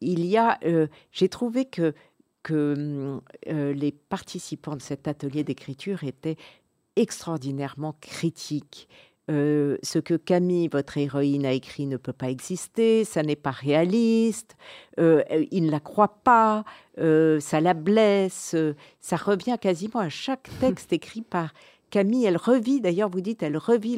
Il 0.00 0.24
y 0.26 0.36
a, 0.36 0.58
j'ai 1.12 1.28
trouvé 1.28 1.64
que, 1.64 1.94
que 2.42 3.20
les 3.46 3.92
participants 3.92 4.74
de 4.74 4.82
cet 4.82 5.06
atelier 5.06 5.44
d'écriture 5.44 6.02
étaient 6.02 6.34
extraordinairement 6.96 7.94
critiques. 8.00 8.88
Euh, 9.32 9.78
ce 9.82 9.98
que 9.98 10.14
Camille, 10.14 10.68
votre 10.68 10.98
héroïne, 10.98 11.46
a 11.46 11.52
écrit 11.52 11.86
ne 11.86 11.96
peut 11.96 12.12
pas 12.12 12.28
exister, 12.28 13.04
ça 13.04 13.22
n'est 13.22 13.36
pas 13.36 13.50
réaliste, 13.50 14.56
euh, 15.00 15.22
il 15.50 15.66
ne 15.66 15.70
la 15.70 15.80
croit 15.80 16.20
pas, 16.22 16.64
euh, 16.98 17.40
ça 17.40 17.60
la 17.60 17.74
blesse, 17.74 18.52
euh, 18.54 18.74
ça 19.00 19.16
revient 19.16 19.56
quasiment 19.60 20.00
à 20.00 20.10
chaque 20.10 20.50
texte 20.60 20.92
écrit 20.92 21.22
par 21.22 21.54
Camille. 21.90 22.26
Elle 22.26 22.36
revit, 22.36 22.80
d'ailleurs, 22.80 23.08
vous 23.08 23.20
dites, 23.22 23.42
elle 23.42 23.56
revit 23.56 23.96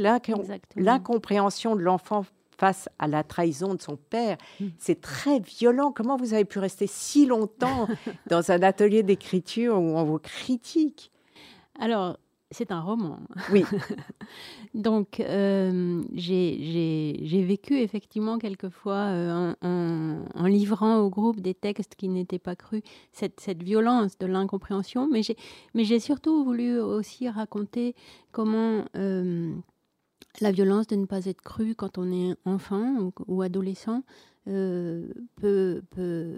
l'incompréhension 0.76 1.74
de 1.74 1.80
l'enfant 1.80 2.24
face 2.56 2.88
à 3.00 3.08
la 3.08 3.24
trahison 3.24 3.74
de 3.74 3.82
son 3.82 3.96
père. 3.96 4.36
Mm. 4.60 4.66
C'est 4.78 5.00
très 5.00 5.40
violent. 5.40 5.90
Comment 5.90 6.16
vous 6.16 6.34
avez 6.34 6.44
pu 6.44 6.60
rester 6.60 6.86
si 6.86 7.26
longtemps 7.26 7.88
dans 8.28 8.52
un 8.52 8.62
atelier 8.62 9.02
d'écriture 9.02 9.74
où 9.74 9.96
on 9.96 10.04
vous 10.04 10.20
critique 10.20 11.10
Alors, 11.80 12.16
c'est 12.50 12.70
un 12.70 12.80
roman. 12.80 13.18
Oui. 13.52 13.64
Donc, 14.74 15.20
euh, 15.20 16.02
j'ai- 16.14 17.44
vécu 17.44 17.74
effectivement 17.78 18.38
quelquefois, 18.38 18.94
euh, 19.10 19.54
en, 19.62 19.68
en- 19.68 20.24
en 20.34 20.46
livrant 20.46 20.98
au 20.98 21.10
groupe 21.10 21.40
des 21.40 21.54
textes 21.54 21.94
qui 21.96 22.08
n'étaient 22.08 22.38
pas 22.38 22.56
crus, 22.56 22.82
cette, 23.12 23.40
cette 23.40 23.62
violence 23.62 24.18
de 24.18 24.26
l'incompréhension. 24.26 25.08
Mais 25.08 25.22
j'ai 25.84 26.00
surtout 26.00 26.44
voulu 26.44 26.78
aussi 26.78 27.28
raconter 27.28 27.94
comment 28.32 28.84
euh, 28.96 29.52
la 30.40 30.52
violence 30.52 30.86
de 30.86 30.96
ne 30.96 31.06
pas 31.06 31.26
être 31.26 31.42
crue 31.42 31.74
quand 31.74 31.98
on 31.98 32.10
est 32.12 32.34
enfant 32.44 32.96
ou, 33.00 33.12
ou 33.26 33.42
adolescent 33.42 34.02
euh, 34.48 35.08
peut, 35.36 35.82
peut, 35.90 36.36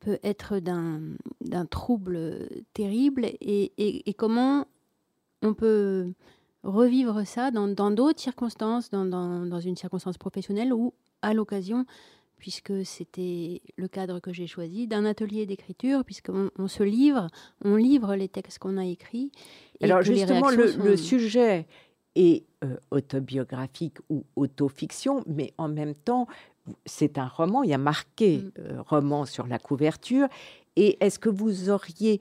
peut 0.00 0.18
être 0.22 0.58
d'un 0.58 1.00
d'un 1.40 1.66
trouble 1.66 2.48
terrible 2.72 3.24
et, 3.26 3.72
et- 3.78 4.08
et 4.08 4.14
comment 4.14 4.66
on 5.44 5.54
peut 5.54 6.12
revivre 6.62 7.26
ça 7.26 7.50
dans 7.50 7.68
d'autres 7.90 8.20
circonstances, 8.20 8.90
dans, 8.90 9.04
dans- 9.04 9.44
dans 9.46 9.60
une 9.60 9.76
circonstance 9.76 10.18
professionnelle 10.18 10.72
ou 10.72 10.94
à 11.22 11.34
l'occasion, 11.34 11.84
puisque 12.38 12.84
c'était 12.84 13.62
le 13.76 13.88
cadre 13.88 14.18
que 14.20 14.32
j'ai 14.32 14.46
choisi, 14.46 14.86
d'un 14.86 15.04
atelier 15.04 15.46
d'écriture, 15.46 16.04
puisqu'on 16.04 16.50
on 16.58 16.68
se 16.68 16.82
livre, 16.82 17.28
on 17.64 17.76
livre 17.76 18.14
les 18.16 18.28
textes 18.28 18.58
qu'on 18.58 18.76
a 18.78 18.84
écrits. 18.84 19.30
et 19.80 19.84
Alors 19.84 20.02
justement, 20.02 20.50
le, 20.50 20.96
sujet 20.96 21.66
est 22.16 22.44
euh, 22.64 22.76
autobiographique 22.90 23.98
ou 24.08 24.24
autofiction, 24.36 25.22
mais 25.26 25.52
en 25.58 25.68
même 25.68 25.94
temps, 25.94 26.26
c'est 26.86 27.18
un 27.18 27.26
roman. 27.28 27.62
Il 27.62 27.70
y 27.70 27.74
a 27.74 27.78
marqué 27.78 28.38
Mm. 28.38 28.50
euh, 28.60 28.82
roman 28.82 29.26
sur 29.26 29.46
la 29.46 29.58
couverture. 29.58 30.28
Et 30.76 30.96
est-ce 31.04 31.18
que 31.18 31.28
vous 31.28 31.70
auriez, 31.70 32.20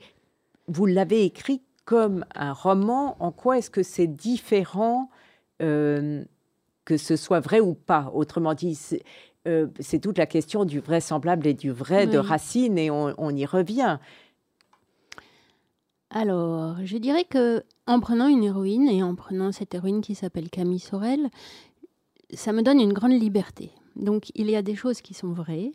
vous 0.67 0.85
l'avez 0.85 1.23
écrit 1.25 1.61
comme 1.85 2.25
un 2.35 2.53
roman 2.53 3.17
En 3.19 3.31
quoi 3.31 3.57
est-ce 3.57 3.69
que 3.69 3.83
c'est 3.83 4.07
différent 4.07 5.09
euh, 5.61 6.23
que 6.85 6.97
ce 6.97 7.15
soit 7.15 7.39
vrai 7.39 7.59
ou 7.59 7.73
pas? 7.73 8.11
Autrement 8.13 8.53
dit, 8.53 8.75
c'est 8.75 9.03
euh, 9.47 9.67
c'est 9.79 9.99
toute 9.99 10.17
la 10.17 10.25
question 10.25 10.63
du 10.63 10.79
vraisemblable 10.79 11.45
et 11.47 11.53
du 11.53 11.71
vrai 11.71 12.07
de. 12.07 12.17
Racine, 12.17 12.77
et 12.77 12.89
on, 12.89 13.13
on 13.17 13.35
y 13.35 13.45
revient. 13.45 13.99
Alors, 16.09 16.77
je 16.85 16.97
dirais 16.97 17.25
que 17.25 17.63
en 17.87 17.99
prenant 17.99 18.27
une 18.27 18.43
héroïne 18.43 18.87
et 18.87 19.01
en 19.03 19.15
prenant 19.15 19.51
cette 19.51 19.73
héroïne 19.73 20.01
qui 20.01 20.15
s'appelle 20.15 20.49
Camille 20.49 20.79
Sorel, 20.79 21.29
ça 22.33 22.53
me 22.53 22.61
donne 22.61 22.79
une 22.79 22.93
grande 22.93 23.19
liberté. 23.19 23.71
Donc, 23.95 24.31
il 24.35 24.49
y 24.49 24.55
a 24.55 24.61
des 24.61 24.75
choses 24.75 25.01
qui 25.01 25.13
sont 25.13 25.33
vraies, 25.33 25.71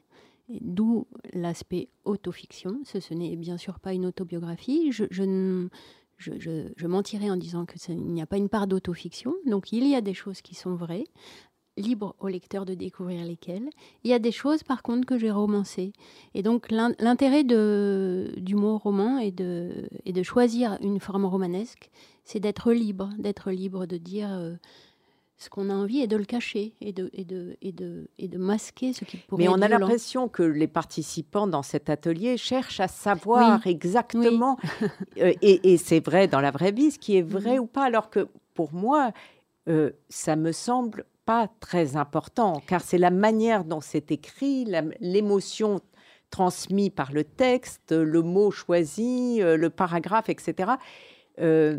d'où 0.49 1.07
l'aspect 1.35 1.88
autofiction. 2.05 2.79
Ce, 2.85 3.00
ce 3.00 3.15
n'est 3.15 3.37
bien 3.37 3.59
sûr 3.59 3.81
pas 3.81 3.93
une 3.93 4.07
autobiographie. 4.07 4.93
Je, 4.93 5.05
je, 5.11 5.25
ne- 5.25 5.69
je, 6.19 6.87
mentirais 6.87 7.31
en 7.31 7.37
disant 7.37 7.65
que 7.65 7.79
ça- 7.79 7.93
il 7.93 8.13
n'y 8.13 8.23
a 8.23 8.27
pas 8.27 8.37
une 8.37 8.49
part 8.49 8.67
d'autofiction. 8.67 9.35
Donc, 9.47 9.73
il 9.73 9.87
y 9.87 9.95
a 9.95 10.01
des 10.01 10.15
choses 10.15 10.41
qui 10.43 10.55
sont 10.55 10.75
vraies, 10.75 11.05
libre 11.77 12.17
au 12.19 12.27
lecteur 12.29 12.67
de 12.67 12.75
découvrir 12.75 13.25
lesquelles. 13.25 13.69
Il 14.03 14.11
y 14.11 14.15
a 14.15 14.19
des 14.19 14.33
choses, 14.33 14.63
par 14.65 14.83
contre, 14.83 15.07
que 15.07 15.17
j'ai 15.17 15.31
romancées. 15.31 15.93
Et 16.35 16.43
donc, 16.43 16.71
l'in- 16.71 16.95
l'intérêt 16.99 17.45
du 17.45 18.55
mot 18.55 18.79
roman 18.79 19.19
et 19.19 19.31
de, 19.31 19.89
et 20.05 20.13
de 20.13 20.23
choisir 20.25 20.77
une 20.83 20.99
forme 20.99 21.25
romanesque, 21.25 21.91
c'est 22.25 22.41
d'être 22.41 22.73
libre, 22.73 23.11
d'être 23.19 23.51
libre 23.53 23.87
de 23.87 23.97
dire 23.97 24.29
euh, 24.33 24.55
ce 25.38 25.49
qu'on 25.49 25.71
a 25.71 25.75
envie 25.75 26.00
et 26.00 26.07
de 26.09 26.16
le 26.16 26.25
cacher 26.25 26.75
et 26.80 26.92
de, 26.92 27.11
et 27.12 27.25
de, 27.25 27.57
et 27.62 27.73
de, 27.73 28.09
et 28.18 28.26
de 28.28 28.38
masquer 28.38 28.92
ce 28.92 29.04
qui 29.04 29.16
pourrait 29.16 29.45
Mais 29.45 29.49
on 29.49 29.62
a 29.62 29.68
l'impression 29.68 30.28
que 30.28 30.42
les 30.42 30.66
participants 30.66 31.47
dans 31.47 31.62
cet 31.62 31.88
atelier 31.88 32.37
cherchent 32.37 32.80
à 32.80 32.88
savoir 32.88 33.64
exactement, 33.66 34.59
euh, 35.18 35.33
et, 35.42 35.73
et 35.73 35.76
c'est 35.76 36.04
vrai 36.04 36.26
dans 36.26 36.40
la 36.40 36.50
vraie 36.50 36.73
vie, 36.73 36.90
ce 36.90 36.99
qui 36.99 37.16
est 37.16 37.23
vrai 37.23 37.54
Mhm. 37.54 37.61
ou 37.61 37.66
pas, 37.66 37.85
alors 37.85 38.11
que 38.11 38.28
pour 38.54 38.73
moi, 38.75 39.12
euh, 39.68 39.92
ça 40.09 40.35
me 40.35 40.50
semble 40.52 41.04
pas 41.25 41.49
très 41.61 41.97
important, 41.97 42.61
car 42.66 42.80
c'est 42.80 42.99
la 42.99 43.11
manière 43.11 43.64
dont 43.64 43.80
c'est 43.80 44.11
écrit, 44.11 44.64
l'émotion 45.00 45.80
transmise 46.30 46.90
par 46.90 47.12
le 47.12 47.23
texte, 47.25 47.92
le 47.92 48.23
mot 48.23 48.50
choisi, 48.50 49.38
euh, 49.40 49.57
le 49.57 49.71
paragraphe, 49.71 50.28
etc. 50.28 50.73
euh, 51.40 51.78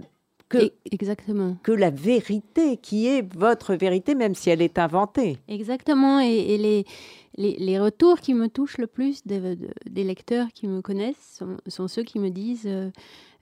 que, 0.49 0.57
Et- 0.57 0.73
exactement. 0.91 1.57
que 1.63 1.71
la 1.71 1.91
vérité 1.91 2.77
qui 2.77 3.05
est 3.07 3.21
votre 3.35 3.75
vérité, 3.75 4.15
même 4.15 4.33
si 4.35 4.49
elle 4.49 4.61
est 4.61 4.79
inventée. 4.79 5.37
Exactement, 5.47 6.19
et, 6.19 6.27
et 6.55 6.57
les, 6.57 6.85
les, 7.37 7.55
les 7.57 7.79
retours 7.79 8.19
qui 8.19 8.33
me 8.33 8.47
touchent 8.47 8.79
le 8.79 8.87
plus 8.87 9.25
des, 9.25 9.39
de- 9.55 9.69
des 9.89 10.03
lecteurs 10.03 10.47
qui 10.53 10.67
me 10.67 10.81
connaissent 10.81 11.35
sont, 11.37 11.57
sont 11.67 11.87
ceux 11.87 12.03
qui 12.03 12.17
me 12.19 12.29
disent 12.29 12.65
euh, 12.67 12.89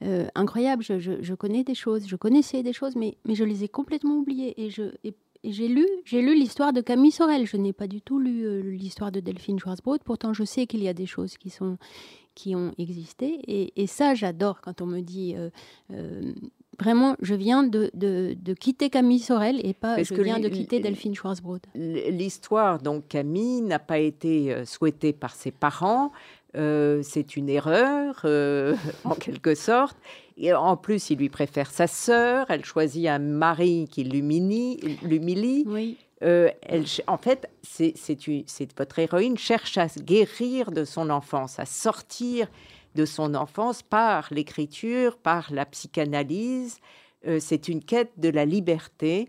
euh, 0.04 0.26
incroyable, 0.34 0.82
je, 0.82 0.98
je- 0.98 1.22
je 1.22 1.34
connais 1.34 1.64
des 1.64 1.74
choses, 1.74 2.06
je 2.06 2.16
connaissais 2.16 2.62
des 2.62 2.72
choses, 2.74 2.94
mais, 2.94 3.16
mais 3.26 3.34
je 3.34 3.44
les 3.44 3.64
ai 3.64 3.68
complètement 3.68 4.16
oubliées. 4.18 4.54
Et, 4.62 4.68
je, 4.70 4.82
et, 5.02 5.14
j'ai 5.44 5.68
lu, 5.68 5.86
j'ai 6.04 6.20
lu 6.20 6.34
l'histoire 6.34 6.72
de 6.72 6.80
Camille 6.82 7.10
Sorel, 7.12 7.46
je 7.46 7.56
n'ai 7.56 7.72
pas 7.72 7.86
du 7.86 8.02
tout 8.02 8.18
lu 8.18 8.44
euh, 8.44 8.60
l'histoire 8.60 9.10
de 9.12 9.20
Delphine 9.20 9.58
Schwarzbrot, 9.58 9.98
pourtant 10.04 10.34
je 10.34 10.44
sais 10.44 10.66
qu'il 10.66 10.82
y 10.82 10.88
a 10.88 10.94
des 10.94 11.06
choses 11.06 11.38
qui, 11.38 11.48
sont, 11.48 11.78
qui 12.34 12.54
ont 12.54 12.72
existé, 12.76 13.38
et, 13.46 13.72
et 13.80 13.86
ça 13.86 14.14
j'adore 14.14 14.60
quand 14.60 14.82
on 14.82 14.86
me 14.86 15.00
dit... 15.00 15.34
euh, 15.36 15.48
euh, 15.92 16.34
Vraiment, 16.80 17.16
je 17.20 17.34
viens 17.34 17.64
de, 17.64 17.90
de, 17.94 18.36
de 18.40 18.54
quitter 18.54 18.88
Camille 18.88 19.18
Sorel 19.18 19.60
et 19.66 19.74
pas 19.74 19.96
Parce 19.96 20.08
je 20.08 20.14
que 20.14 20.22
viens 20.22 20.38
de 20.38 20.48
quitter 20.48 20.78
Delphine 20.80 21.14
Schwarzbrot. 21.14 21.58
L'histoire, 21.74 22.78
donc 22.80 23.08
Camille, 23.08 23.62
n'a 23.62 23.80
pas 23.80 23.98
été 23.98 24.52
euh, 24.52 24.64
souhaitée 24.64 25.12
par 25.12 25.34
ses 25.34 25.50
parents. 25.50 26.12
euh, 26.56 27.00
c'est 27.02 27.36
une 27.36 27.48
erreur, 27.48 28.20
euh, 28.24 28.76
en 29.04 29.14
quelque 29.14 29.54
sorte. 29.54 29.96
Et 30.36 30.52
en 30.54 30.76
plus, 30.76 31.10
il 31.10 31.18
lui 31.18 31.28
préfère 31.28 31.70
sa 31.70 31.88
sœur. 31.88 32.46
Elle 32.48 32.64
choisit 32.64 33.08
un 33.08 33.18
mari 33.18 33.88
qui 33.90 34.04
l'humilie. 34.04 35.64
Oui. 35.66 35.96
Euh, 36.22 36.48
elle, 36.62 36.84
en 37.06 37.16
fait, 37.16 37.48
c'est 37.62 37.94
votre 38.76 38.98
héroïne 38.98 39.36
cherche 39.38 39.78
à 39.78 39.88
se 39.88 40.00
guérir 40.00 40.70
de 40.72 40.84
son 40.84 41.10
enfance, 41.10 41.58
à 41.58 41.64
sortir 41.64 42.48
de 42.98 43.06
son 43.06 43.34
enfance 43.34 43.82
par 43.82 44.28
l'écriture, 44.30 45.16
par 45.16 45.52
la 45.52 45.64
psychanalyse. 45.64 46.78
c'est 47.38 47.68
une 47.68 47.82
quête 47.82 48.12
de 48.16 48.28
la 48.28 48.44
liberté 48.44 49.28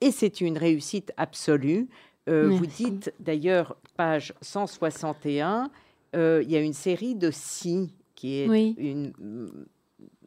et 0.00 0.10
c'est 0.10 0.40
une 0.40 0.56
réussite 0.56 1.12
absolue. 1.16 1.88
vous 2.26 2.66
dites 2.66 3.12
d'ailleurs, 3.20 3.76
page 3.96 4.32
161, 4.40 5.70
euh, 6.16 6.42
il 6.44 6.50
y 6.50 6.56
a 6.56 6.60
une 6.60 6.72
série 6.72 7.14
de 7.14 7.30
si 7.30 7.92
qui 8.14 8.40
est 8.40 8.74
une, 8.78 9.12
mm, 9.18 9.66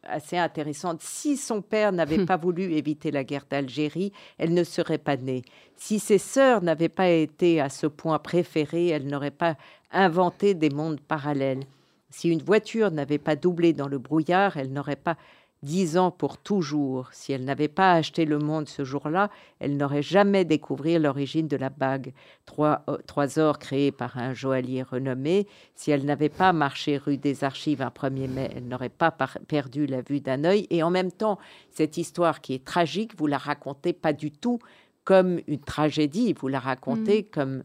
assez 0.02 0.36
intéressante. 0.36 1.00
Si 1.02 1.36
son 1.36 1.62
père 1.62 1.92
n'avait 1.92 2.18
hum. 2.18 2.26
pas 2.26 2.36
voulu 2.36 2.74
éviter 2.74 3.10
la 3.10 3.24
guerre 3.24 3.46
d'Algérie, 3.48 4.12
elle 4.38 4.52
ne 4.54 4.64
serait 4.64 4.98
pas 4.98 5.16
née. 5.16 5.42
Si 5.76 5.98
ses 5.98 6.18
sœurs 6.18 6.62
n'avaient 6.62 6.88
pas 6.88 7.08
été 7.08 7.60
à 7.60 7.68
ce 7.68 7.86
point 7.86 8.18
préférées, 8.18 8.88
elle 8.88 9.06
n'aurait 9.06 9.30
pas 9.30 9.56
inventé 9.92 10.54
des 10.54 10.70
mondes 10.70 11.00
parallèles. 11.00 11.64
Si 12.14 12.28
une 12.28 12.42
voiture 12.42 12.92
n'avait 12.92 13.18
pas 13.18 13.34
doublé 13.34 13.72
dans 13.72 13.88
le 13.88 13.98
brouillard, 13.98 14.56
elle 14.56 14.72
n'aurait 14.72 14.94
pas 14.94 15.16
dix 15.64 15.98
ans 15.98 16.12
pour 16.12 16.38
toujours. 16.38 17.08
Si 17.10 17.32
elle 17.32 17.44
n'avait 17.44 17.66
pas 17.66 17.94
acheté 17.94 18.24
le 18.24 18.38
monde 18.38 18.68
ce 18.68 18.84
jour-là, 18.84 19.30
elle 19.58 19.76
n'aurait 19.76 20.00
jamais 20.00 20.44
découvert 20.44 21.00
l'origine 21.00 21.48
de 21.48 21.56
la 21.56 21.70
bague. 21.70 22.12
Trois, 22.46 22.84
euh, 22.88 22.98
trois 23.08 23.40
ors 23.40 23.58
créés 23.58 23.90
par 23.90 24.16
un 24.16 24.32
joaillier 24.32 24.84
renommé. 24.84 25.48
Si 25.74 25.90
elle 25.90 26.04
n'avait 26.04 26.28
pas 26.28 26.52
marché 26.52 26.98
rue 26.98 27.18
des 27.18 27.42
Archives 27.42 27.82
un 27.82 27.88
1er 27.88 28.28
mai, 28.28 28.48
elle 28.54 28.68
n'aurait 28.68 28.90
pas 28.90 29.10
perdu 29.48 29.86
la 29.86 30.00
vue 30.00 30.20
d'un 30.20 30.44
œil. 30.44 30.68
Et 30.70 30.84
en 30.84 30.90
même 30.90 31.10
temps, 31.10 31.40
cette 31.70 31.96
histoire 31.96 32.40
qui 32.40 32.54
est 32.54 32.64
tragique, 32.64 33.18
vous 33.18 33.26
la 33.26 33.38
racontez 33.38 33.92
pas 33.92 34.12
du 34.12 34.30
tout 34.30 34.60
comme 35.02 35.40
une 35.48 35.58
tragédie, 35.58 36.32
vous 36.32 36.46
la 36.46 36.60
racontez 36.60 37.22
mm. 37.22 37.30
comme, 37.32 37.64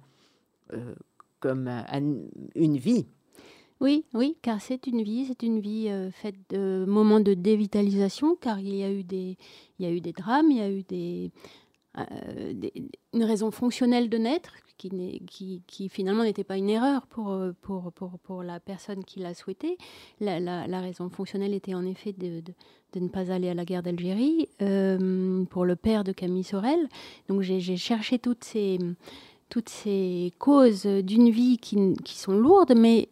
euh, 0.74 0.96
comme 1.40 1.70
une 2.56 2.78
vie. 2.78 3.06
Oui, 3.82 4.04
oui, 4.14 4.36
car 4.42 4.60
c'est 4.60 4.88
une 4.88 5.04
vie, 5.04 5.26
c'est 5.26 5.42
une 5.42 5.62
vie 5.62 5.88
euh, 5.88 6.12
faite 6.12 6.36
de 6.50 6.84
moments 6.86 7.22
de 7.22 7.34
dévitalisation, 7.34 8.36
car 8.36 8.60
il 8.60 8.76
y 8.76 8.84
a 8.84 8.92
eu 8.92 9.04
des, 9.04 9.38
il 9.80 9.86
y 9.86 9.90
a 9.90 9.92
eu 9.92 10.02
des 10.02 10.12
drames, 10.12 10.52
il 10.52 10.58
y 10.58 10.62
a 10.62 10.70
eu 10.70 10.84
des, 10.84 11.32
euh, 11.98 12.54
une 13.14 13.24
raison 13.24 13.52
fonctionnelle 13.52 14.10
de 14.10 14.18
naître, 14.18 14.54
qui, 14.78 15.90
finalement 15.90 16.24
n'était 16.24 16.46
pas 16.46 16.56
une 16.58 16.70
erreur 16.70 17.06
pour, 17.08 17.32
euh, 17.32 17.52
pour, 17.62 17.92
pour, 17.92 18.18
pour 18.20 18.44
la 18.44 18.62
personne 18.62 19.04
qui 19.04 19.20
l'a 19.20 19.34
souhaité. 19.34 19.78
La, 20.22 20.40
la, 20.40 20.82
raison 20.82 21.10
fonctionnelle 21.10 21.54
était 21.54 21.74
en 21.74 21.86
effet 21.86 22.14
de, 22.14 22.40
de, 22.40 22.54
de, 22.94 23.00
ne 23.00 23.10
pas 23.10 23.32
aller 23.32 23.50
à 23.50 23.54
la 23.54 23.66
guerre 23.66 23.84
d'Algérie, 23.84 24.48
pour 25.50 25.66
le 25.66 25.76
père 25.76 26.04
de 26.04 26.12
Camille 26.14 26.46
Sorel. 26.46 26.88
Donc 27.28 27.42
j'ai 27.42 27.78
cherché 27.78 28.20
toutes 28.20 28.44
ces 28.46 28.78
toutes 29.50 29.70
ces 29.70 30.32
causes 30.38 30.86
d'une 30.86 31.30
vie 31.30 31.58
qui, 31.58 31.94
qui, 32.04 32.18
sont 32.18 32.34
lourdes, 32.34 32.74
mais, 32.78 33.08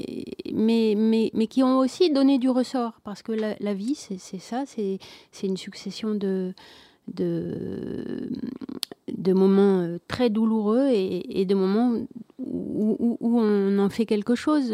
mais, 0.53 0.93
mais, 0.95 1.31
mais, 1.33 1.47
qui 1.47 1.63
ont 1.63 1.79
aussi 1.79 2.11
donné 2.11 2.37
du 2.37 2.49
ressort. 2.49 2.99
Parce 3.03 3.23
que 3.23 3.31
la, 3.31 3.73
vie, 3.73 3.95
c'est 3.95 4.39
ça, 4.39 4.63
c'est 4.65 4.99
une 5.43 5.57
succession 5.57 6.13
de, 6.13 6.53
de, 7.07 8.29
moments 9.33 9.81
euh, 9.81 9.97
très 10.07 10.29
douloureux 10.29 10.89
et, 10.89 11.41
et 11.41 11.45
de 11.45 11.55
moments 11.55 11.93
où, 12.37 13.17
où, 13.19 13.39
on 13.39 13.79
en 13.79 13.89
fait 13.89 14.05
quelque 14.05 14.35
chose. 14.35 14.73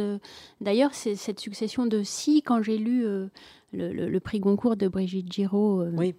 D'ailleurs, 0.59 0.93
c'est 0.93 1.15
cette 1.15 1.39
succession 1.39 1.85
de 1.85 2.03
si, 2.03 2.41
quand 2.41 2.61
j'ai 2.61 2.77
lu 2.77 3.05
euh, 3.05 3.27
le, 3.71 3.91
le, 3.91 4.19
prix 4.19 4.39
Goncourt 4.39 4.75
de 4.75 4.87
Brigitte 4.87 5.31
Giraud, 5.31 5.81
euh, 5.81 5.91
oui 5.95 6.13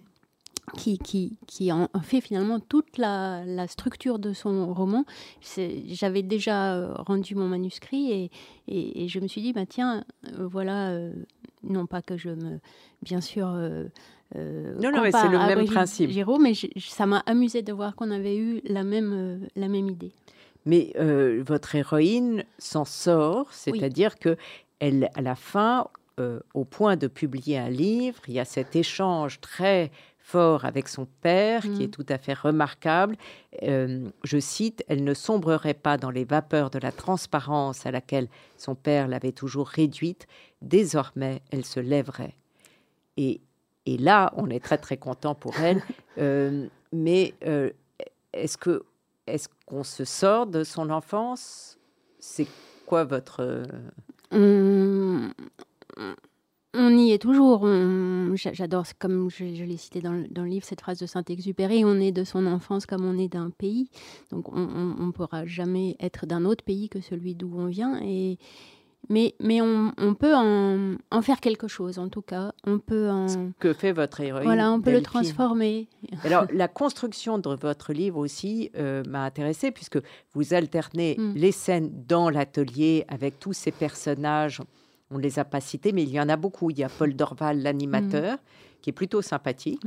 qui, 0.73 0.97
qui, 0.97 1.37
qui, 1.47 1.71
en 1.71 1.87
fait 2.01 2.21
finalement 2.21 2.59
toute 2.59 2.97
la, 2.97 3.43
la 3.45 3.67
structure 3.67 4.19
de 4.19 4.33
son 4.33 4.73
roman. 4.73 5.05
J'avais 5.87 6.23
déjà 6.23 6.75
euh, 6.75 6.93
rendu 6.95 7.35
mon 7.35 7.47
manuscrit 7.47 8.11
et, 8.11 8.31
et, 8.67 9.07
je 9.07 9.19
me 9.19 9.27
suis 9.27 9.41
dit, 9.41 9.53
bah, 9.53 9.65
tiens, 9.67 10.03
euh, 10.25 10.47
voilà, 10.47 10.89
euh, 10.89 11.11
non 11.63 11.85
pas 11.85 12.01
que 12.01 12.17
je 12.17 12.29
me, 12.29 12.59
bien 13.01 13.21
sûr... 13.21 13.47
Euh, 13.47 13.87
non, 14.35 14.91
non, 14.91 15.03
c'est 15.11 15.29
le 15.29 15.37
même 15.37 15.65
principe. 15.65 16.09
Giraud, 16.09 16.39
mais 16.39 16.53
ça 16.77 17.05
m'a 17.05 17.19
amusé 17.27 17.61
de 17.61 17.71
voir 17.71 17.95
qu'on 17.95 18.09
avait 18.09 18.35
eu 18.35 18.59
la 18.65 18.83
même, 18.83 19.47
la 19.55 19.67
même 19.67 19.87
idée. 19.87 20.11
Mais 20.65 20.93
votre 21.45 21.75
héroïne 21.75 22.43
s'en 22.57 22.85
sort, 22.85 23.53
c'est-à-dire 23.53 24.17
que 24.17 24.35
elle, 24.79 25.09
à 25.13 25.21
la 25.21 25.35
fin, 25.35 25.87
au 26.55 26.65
point 26.65 26.97
de 26.97 27.07
publier 27.07 27.59
un 27.59 27.69
livre, 27.69 28.19
il 28.27 28.33
y 28.33 28.39
a 28.39 28.45
cet 28.45 28.75
échange 28.75 29.39
très 29.41 29.91
fort 30.25 30.65
avec 30.65 30.87
son 30.87 31.05
père, 31.21 31.61
qui 31.61 31.83
est 31.83 31.87
mm. 31.87 31.91
tout 31.91 32.05
à 32.09 32.17
fait 32.17 32.33
remarquable. 32.33 33.15
Euh, 33.61 34.09
je 34.23 34.39
cite, 34.39 34.83
Elle 34.87 35.03
ne 35.03 35.13
sombrerait 35.13 35.75
pas 35.75 35.97
dans 35.97 36.09
les 36.09 36.25
vapeurs 36.25 36.71
de 36.71 36.79
la 36.79 36.91
transparence 36.91 37.85
à 37.85 37.91
laquelle 37.91 38.27
son 38.57 38.73
père 38.73 39.07
l'avait 39.07 39.33
toujours 39.33 39.67
réduite. 39.67 40.25
Désormais, 40.63 41.43
elle 41.51 41.63
se 41.63 41.79
lèverait. 41.79 42.35
Et, 43.17 43.39
et 43.85 43.97
là, 43.99 44.33
on 44.35 44.49
est 44.49 44.63
très 44.63 44.79
très 44.79 44.97
content 44.97 45.35
pour 45.35 45.59
elle. 45.59 45.81
Euh, 46.17 46.67
mais 46.93 47.33
euh, 47.45 47.71
est-ce 48.31 48.57
que 48.57 48.85
est-ce 49.27 49.49
qu'on 49.65 49.83
se 49.83 50.05
sort 50.05 50.47
de 50.47 50.63
son 50.63 50.89
enfance? 50.89 51.77
C'est 52.19 52.47
quoi 52.85 53.03
votre 53.03 53.65
hum, 54.31 55.33
on 56.77 56.97
y 56.97 57.11
est 57.11 57.21
toujours. 57.21 57.67
J'adore, 58.35 58.85
comme 58.99 59.29
je, 59.29 59.43
l'ai 59.43 59.77
cité 59.77 60.01
dans, 60.01 60.13
le 60.13 60.45
livre, 60.45 60.65
cette 60.65 60.81
phrase 60.81 60.99
de 60.99 61.05
Saint-Exupéry 61.05 61.83
on 61.85 61.99
est 61.99 62.11
de 62.11 62.23
son 62.23 62.45
enfance 62.45 62.85
comme 62.85 63.05
on 63.05 63.17
est 63.17 63.27
d'un 63.27 63.49
pays. 63.49 63.89
Donc 64.31 64.51
on 64.51 65.05
ne 65.05 65.11
pourra 65.11 65.45
jamais 65.45 65.95
être 65.99 66.25
d'un 66.25 66.45
autre 66.45 66.63
pays 66.63 66.89
que 66.89 67.01
celui 67.01 67.35
d'où 67.35 67.51
on 67.55 67.67
vient. 67.67 67.99
Et, 68.01 68.37
mais, 69.09 69.35
mais 69.39 69.61
on, 69.61 70.15
peut 70.15 70.33
en, 70.35 71.21
faire 71.21 71.39
quelque 71.39 71.67
chose, 71.67 71.99
en 71.99 72.09
tout 72.09 72.21
cas. 72.21 72.53
On 72.65 72.79
peut 72.79 73.09
en... 73.09 73.27
Ce 73.27 73.37
que 73.59 73.73
fait 73.73 73.91
votre 73.91 74.21
héroïne. 74.21 74.45
Voilà, 74.45 74.71
on 74.71 74.81
peut 74.81 74.91
le 74.91 75.01
transformer. 75.01 75.87
Alors, 76.23 76.45
la 76.51 76.67
construction 76.67 77.37
de 77.37 77.49
votre 77.55 77.93
livre 77.93 78.17
aussi 78.17 78.71
euh, 78.77 79.03
m'a 79.07 79.23
intéressée, 79.23 79.71
puisque 79.71 79.99
vous 80.33 80.53
alternez 80.53 81.15
hmm. 81.17 81.33
les 81.35 81.51
scènes 81.51 81.91
dans 82.07 82.29
l'atelier 82.29 83.05
avec 83.07 83.39
tous 83.39 83.53
ces 83.53 83.71
personnages 83.71 84.61
on 85.11 85.17
ne 85.17 85.23
les 85.23 85.39
a 85.39 85.45
pas 85.45 85.61
cités, 85.61 85.91
mais 85.91 86.03
il 86.03 86.09
y 86.09 86.19
en 86.19 86.29
a 86.29 86.35
beaucoup. 86.35 86.71
Il 86.71 86.79
y 86.79 86.83
a 86.83 86.89
Paul 86.89 87.15
Dorval, 87.15 87.61
l'animateur, 87.61 88.35
mm. 88.35 88.39
qui 88.81 88.89
est 88.89 88.93
plutôt 88.93 89.21
sympathique. 89.21 89.81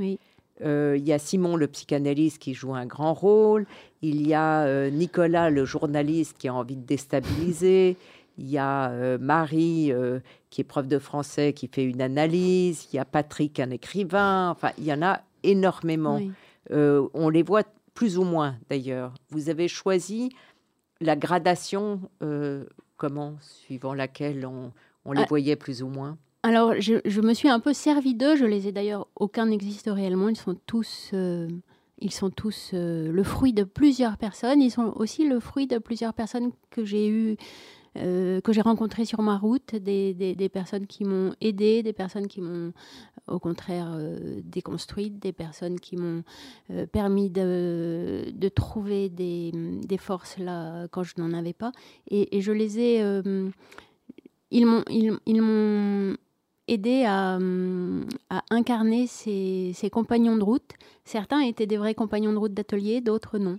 Euh, 0.60 0.96
il 0.98 1.06
y 1.06 1.12
a 1.12 1.18
Simon, 1.18 1.56
le 1.56 1.68
psychanalyste, 1.68 2.38
qui 2.38 2.54
joue 2.54 2.74
un 2.74 2.86
grand 2.86 3.14
rôle. 3.14 3.66
Il 4.02 4.26
y 4.26 4.34
a 4.34 4.62
euh, 4.62 4.90
Nicolas, 4.90 5.50
le 5.50 5.64
journaliste, 5.64 6.36
qui 6.38 6.48
a 6.48 6.54
envie 6.54 6.76
de 6.76 6.84
déstabiliser. 6.84 7.96
Il 8.40 8.48
y 8.48 8.58
a 8.58 8.90
euh, 8.90 9.18
Marie, 9.20 9.92
qui 10.48 10.60
est 10.60 10.64
prof 10.64 10.86
de 10.86 11.00
français, 11.00 11.52
qui 11.52 11.66
fait 11.66 11.82
une 11.82 12.00
analyse. 12.00 12.86
Il 12.92 12.96
y 12.96 13.00
a 13.00 13.04
Patrick, 13.04 13.58
un 13.58 13.70
écrivain. 13.70 14.50
Enfin, 14.50 14.70
il 14.78 14.84
y 14.84 14.92
en 14.92 15.02
a 15.02 15.22
énormément. 15.42 16.20
on 16.70 17.28
les 17.30 17.42
voit 17.42 17.64
plus 17.94 18.16
ou 18.16 18.22
moins, 18.22 18.54
d'ailleurs. 18.70 19.12
Vous 19.30 19.48
avez 19.48 19.66
choisi 19.66 20.28
la 21.00 21.16
gradation, 21.16 22.00
comment, 22.96 23.34
suivant 23.40 23.92
laquelle 23.92 24.46
on, 24.46 24.70
on 25.08 25.12
les 25.12 25.22
ah. 25.22 25.26
voyait 25.28 25.56
plus 25.56 25.82
ou 25.82 25.88
moins 25.88 26.18
Alors, 26.42 26.74
je, 26.78 27.20
me 27.20 27.32
suis 27.32 27.48
un 27.48 27.60
peu 27.60 27.72
servi 27.72 28.14
d'eux. 28.14 28.36
Je 28.36 28.44
les 28.44 28.68
ai 28.68 28.72
d'ailleurs, 28.72 29.08
aucun 29.16 29.46
n'existe 29.46 29.88
réellement. 29.90 30.28
Ils 30.28 30.36
sont 30.36 30.54
tous, 30.66 31.10
euh, 31.14 31.48
ils 31.98 32.12
sont 32.12 32.30
tous 32.30 32.72
euh, 32.74 33.10
le 33.10 33.22
fruit 33.22 33.54
de 33.54 33.64
plusieurs 33.64 34.18
personnes. 34.18 34.60
Ils 34.60 34.70
sont 34.70 34.92
aussi 34.96 35.26
le 35.26 35.40
fruit 35.40 35.66
de 35.66 35.78
plusieurs 35.78 36.12
personnes 36.12 36.52
que 36.70 36.84
j'ai 36.84 37.08
eu. 37.08 37.36
Euh, 37.96 38.40
que 38.42 38.52
j'ai 38.52 38.60
rencontrées 38.60 39.06
sur 39.06 39.22
ma 39.22 39.38
route, 39.38 39.74
des, 39.74 40.12
des, 40.14 40.48
personnes 40.50 40.86
qui 40.86 41.04
m'ont 41.04 41.34
aidé, 41.40 41.82
des 41.82 41.94
personnes 41.94 42.28
qui 42.28 42.40
m'ont 42.40 42.72
au 43.26 43.40
contraire 43.40 43.98
déconstruite, 44.44 45.18
des 45.18 45.32
personnes 45.32 45.80
qui 45.80 45.96
m'ont 45.96 46.22
permis 46.92 47.28
de, 47.28 48.26
de 48.30 48.48
trouver 48.50 49.08
des, 49.08 49.52
des, 49.52 49.96
forces 49.96 50.38
là 50.38 50.86
quand 50.88 51.02
je 51.02 51.14
n'en 51.16 51.32
avais 51.32 51.54
pas. 51.54 51.72
Et, 52.08 52.36
et 52.36 52.40
je 52.40 52.52
les 52.52 52.78
ai 52.78 53.22
ils 54.50 54.66
m'ont 54.66 56.16
aidé 56.68 57.04
à, 57.04 57.38
à 58.30 58.42
incarner 58.50 59.06
ces, 59.06 59.72
ces, 59.74 59.90
compagnons 59.90 60.36
de 60.36 60.44
route. 60.44 60.70
Certains 61.04 61.40
étaient 61.40 61.66
des 61.66 61.78
vrais 61.78 61.94
compagnons 61.94 62.32
de 62.32 62.38
route 62.38 62.54
d'atelier, 62.54 63.00
d'autres 63.00 63.38
non. 63.38 63.58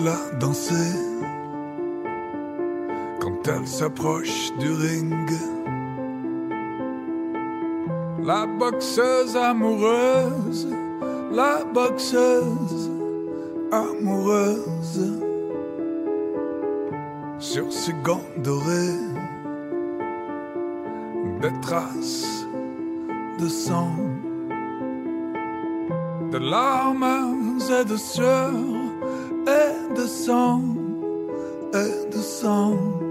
Regardez-la 0.00 0.38
danser 0.38 0.96
quand 3.20 3.48
elle 3.48 3.66
s'approche 3.66 4.52
du 4.58 4.70
ring. 4.70 5.30
La 8.22 8.46
boxeuse 8.46 9.36
amoureuse, 9.36 10.68
la 11.32 11.64
boxeuse 11.64 12.90
amoureuse 13.72 15.18
sur 17.38 17.72
ses 17.72 17.94
gants 18.04 18.28
dorés, 18.38 19.00
des 21.40 21.60
traces 21.60 22.46
de 23.38 23.48
sang, 23.48 23.96
de 26.30 26.38
larmes 26.38 27.36
et 27.80 27.84
de 27.84 27.96
sueur 27.96 28.79
et 29.46 29.94
de 29.94 30.06
sang 30.06 30.62
et 31.74 32.10
de 32.10 32.20
sang. 32.20 33.09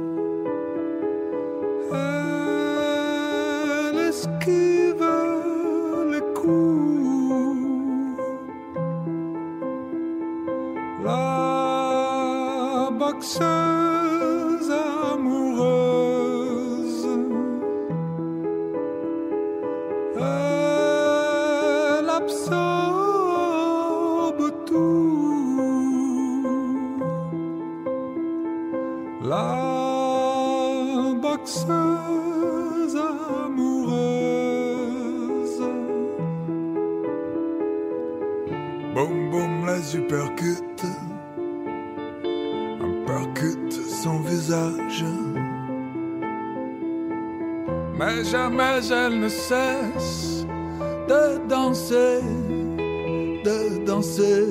Boum 38.94 39.30
boum, 39.30 39.66
les 39.68 39.96
uppercuts. 39.96 40.84
Un 42.82 43.06
percute 43.06 43.74
son 44.04 44.20
visage. 44.22 45.06
Mais 47.98 48.24
jamais 48.24 48.80
elle 48.92 49.20
ne 49.20 49.28
cesse 49.28 50.46
de 51.10 51.48
danser, 51.48 52.22
de 53.44 53.86
danser. 53.86 54.48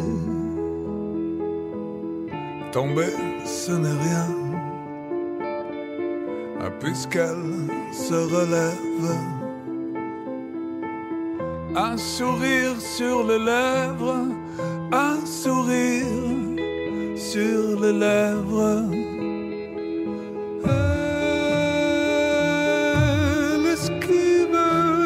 Tomber, 2.72 3.14
ce 3.46 3.72
n'est 3.72 4.00
rien, 4.08 4.28
puisqu'elle 6.78 7.70
se 7.92 8.14
relève. 8.14 9.37
Un 11.80 11.96
sourire 11.96 12.80
sur 12.80 13.22
les 13.22 13.38
lèvres, 13.38 14.26
un 14.90 15.24
sourire 15.24 16.08
sur 17.14 17.78
les 17.80 17.92
lèvres. 17.92 18.82
Elle 23.54 23.66
esquive 23.76 24.58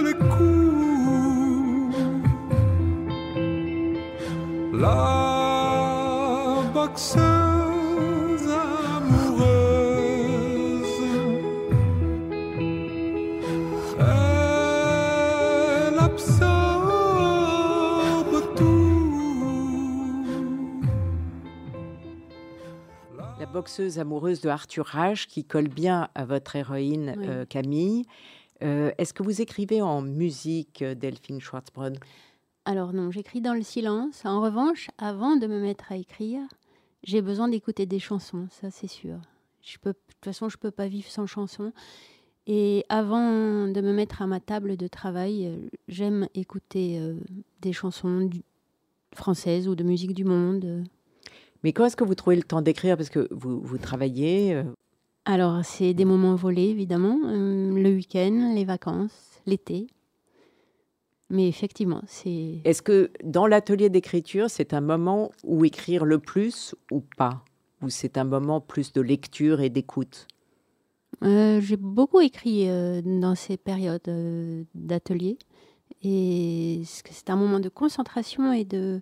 les 0.07 0.17
coups. 0.35 1.95
La 4.73 5.05
boxeuse 6.73 8.49
amoureuse. 8.97 9.53
Elle 13.99 15.99
absorbe 15.99 16.52
boxeuse 23.63 24.01
amoureuse 24.01 24.41
de 24.41 24.49
Arthur 24.49 24.85
Rage 24.87 25.29
qui 25.29 25.45
colle 25.45 25.69
bien 25.69 26.09
à 26.17 26.25
votre 26.25 26.57
héroïne 26.57 27.15
Oui. 27.17 27.27
euh, 27.29 27.45
Camille. 27.45 28.05
Euh, 28.65 28.91
Est-ce 28.99 29.15
que 29.15 29.23
vous 29.23 29.41
écrivez 29.41 29.81
en 29.81 30.03
musique, 30.03 30.83
euh, 30.83 30.97
Delphine 30.97 31.41
Schwartzbrunn 31.41 31.95
Alors 32.65 32.93
non, 32.93 33.13
j'écris 33.13 33.41
dans 33.41 33.55
le 33.55 33.63
silence. 33.63 34.25
En 34.25 34.41
revanche, 34.43 34.91
avant 34.99 35.37
de 35.37 35.47
me 35.47 35.61
mettre 35.61 35.93
à 35.93 35.97
écrire, 35.97 36.41
j'ai 37.05 37.23
besoin 37.23 37.47
d'écouter 37.47 37.87
des 37.87 38.01
chansons, 38.01 38.49
ça 38.51 38.73
c'est 38.73 38.89
sûr. 38.89 39.19
Je 39.63 39.79
peux, 39.79 39.91
de 39.93 39.99
toute 40.09 40.25
façon, 40.25 40.49
je 40.49 40.57
peux 40.59 40.73
pas 40.73 40.89
vivre 40.89 41.09
sans 41.09 41.27
chansons. 41.29 41.73
Et 42.49 42.85
avant 42.89 43.69
de 43.69 43.81
me 43.81 43.93
mettre 43.93 44.23
à 44.23 44.27
ma 44.27 44.41
table 44.41 44.77
de 44.77 44.89
travail, 44.89 45.71
j'aime 45.87 46.27
écouter 46.35 46.99
euh, 46.99 47.15
des 47.61 47.73
chansons 47.73 48.23
du- 48.23 48.43
françaises 49.15 49.69
ou 49.69 49.77
de 49.77 49.85
musique 49.85 50.15
du 50.15 50.25
monde. 50.25 50.83
Mais 51.63 51.73
quand 51.73 51.85
est-ce 51.87 51.97
que 51.97 52.05
vous 52.05 52.15
trouvez 52.15 52.37
le 52.37 52.43
temps 52.43 52.63
d'écrire? 52.63 52.97
Parce 52.97 53.11
que 53.11 53.29
vous, 53.31 53.61
vous 53.61 53.79
travaillez. 53.79 54.55
euh, 54.55 54.65
Alors, 55.25 55.65
c'est 55.65 55.95
des 55.95 56.05
moments 56.05 56.35
volés, 56.35 56.69
évidemment, 56.69 57.19
euh, 57.27 57.73
le 57.73 57.91
week-end, 57.91 58.53
les 58.55 58.65
vacances, 58.65 59.41
l'été. 59.47 59.87
Mais 61.31 61.49
effectivement, 61.49 62.03
c'est... 62.07 62.61
Est-ce 62.65 62.83
que 62.83 63.11
dans 63.25 63.47
l'atelier 63.47 63.89
d'écriture, 63.89 64.51
c'est 64.51 64.75
un 64.75 64.83
moment 64.83 65.31
où 65.45 65.65
écrire 65.65 66.05
le 66.05 66.19
plus 66.19 66.75
ou 66.91 67.01
pas? 67.17 67.45
Ou 67.81 67.89
c'est 67.89 68.19
un 68.19 68.25
moment 68.25 68.61
plus 68.61 68.93
de 68.93 69.01
lecture 69.01 69.61
et 69.61 69.71
d'écoute? 69.71 70.27
Euh, 71.25 71.61
j'ai 71.61 71.77
beaucoup 71.77 72.21
écrit 72.21 72.67
dans 73.03 73.35
ces 73.35 73.57
périodes 73.57 74.67
d'atelier. 74.75 75.39
Et 76.03 76.83
c'est 76.85 77.31
un 77.31 77.37
moment 77.37 77.61
de 77.61 77.69
concentration 77.69 78.53
et 78.53 78.65
de. 78.65 79.01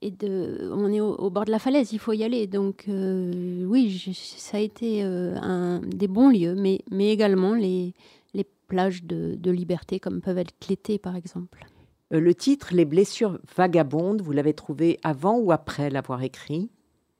Et 0.00 0.10
de, 0.12 0.70
on 0.72 0.92
est 0.92 1.00
au, 1.00 1.14
au 1.16 1.28
bord 1.30 1.44
de 1.44 1.50
la 1.50 1.58
falaise, 1.58 1.92
il 1.92 1.98
faut 1.98 2.12
y 2.12 2.22
aller. 2.22 2.46
Donc, 2.46 2.84
euh, 2.88 3.64
oui, 3.64 3.90
je- 3.90 4.12
ça 4.12 4.58
a 4.58 4.60
été 4.60 5.02
euh, 5.02 5.34
un, 5.42 5.80
des 5.80 6.06
bons 6.08 6.28
lieux, 6.30 6.54
mais, 6.54 6.82
mais 6.90 7.10
également 7.10 7.54
les, 7.54 7.94
les 8.32 8.46
plages 8.68 9.02
de, 9.04 9.34
de 9.36 9.50
liberté, 9.50 9.98
comme 9.98 10.20
peuvent 10.20 10.38
être 10.38 10.54
l'été, 10.68 10.98
par 10.98 11.16
exemple. 11.16 11.66
Euh, 12.12 12.20
Le 12.20 12.34
titre 12.34 12.68
Les 12.74 12.84
blessures 12.84 13.38
vagabondes, 13.56 14.22
vous 14.22 14.32
l'avez 14.32 14.54
trouvé 14.54 14.98
avant 15.02 15.36
ou 15.38 15.50
après 15.50 15.90
l'avoir 15.90 16.22
écrit? 16.22 16.70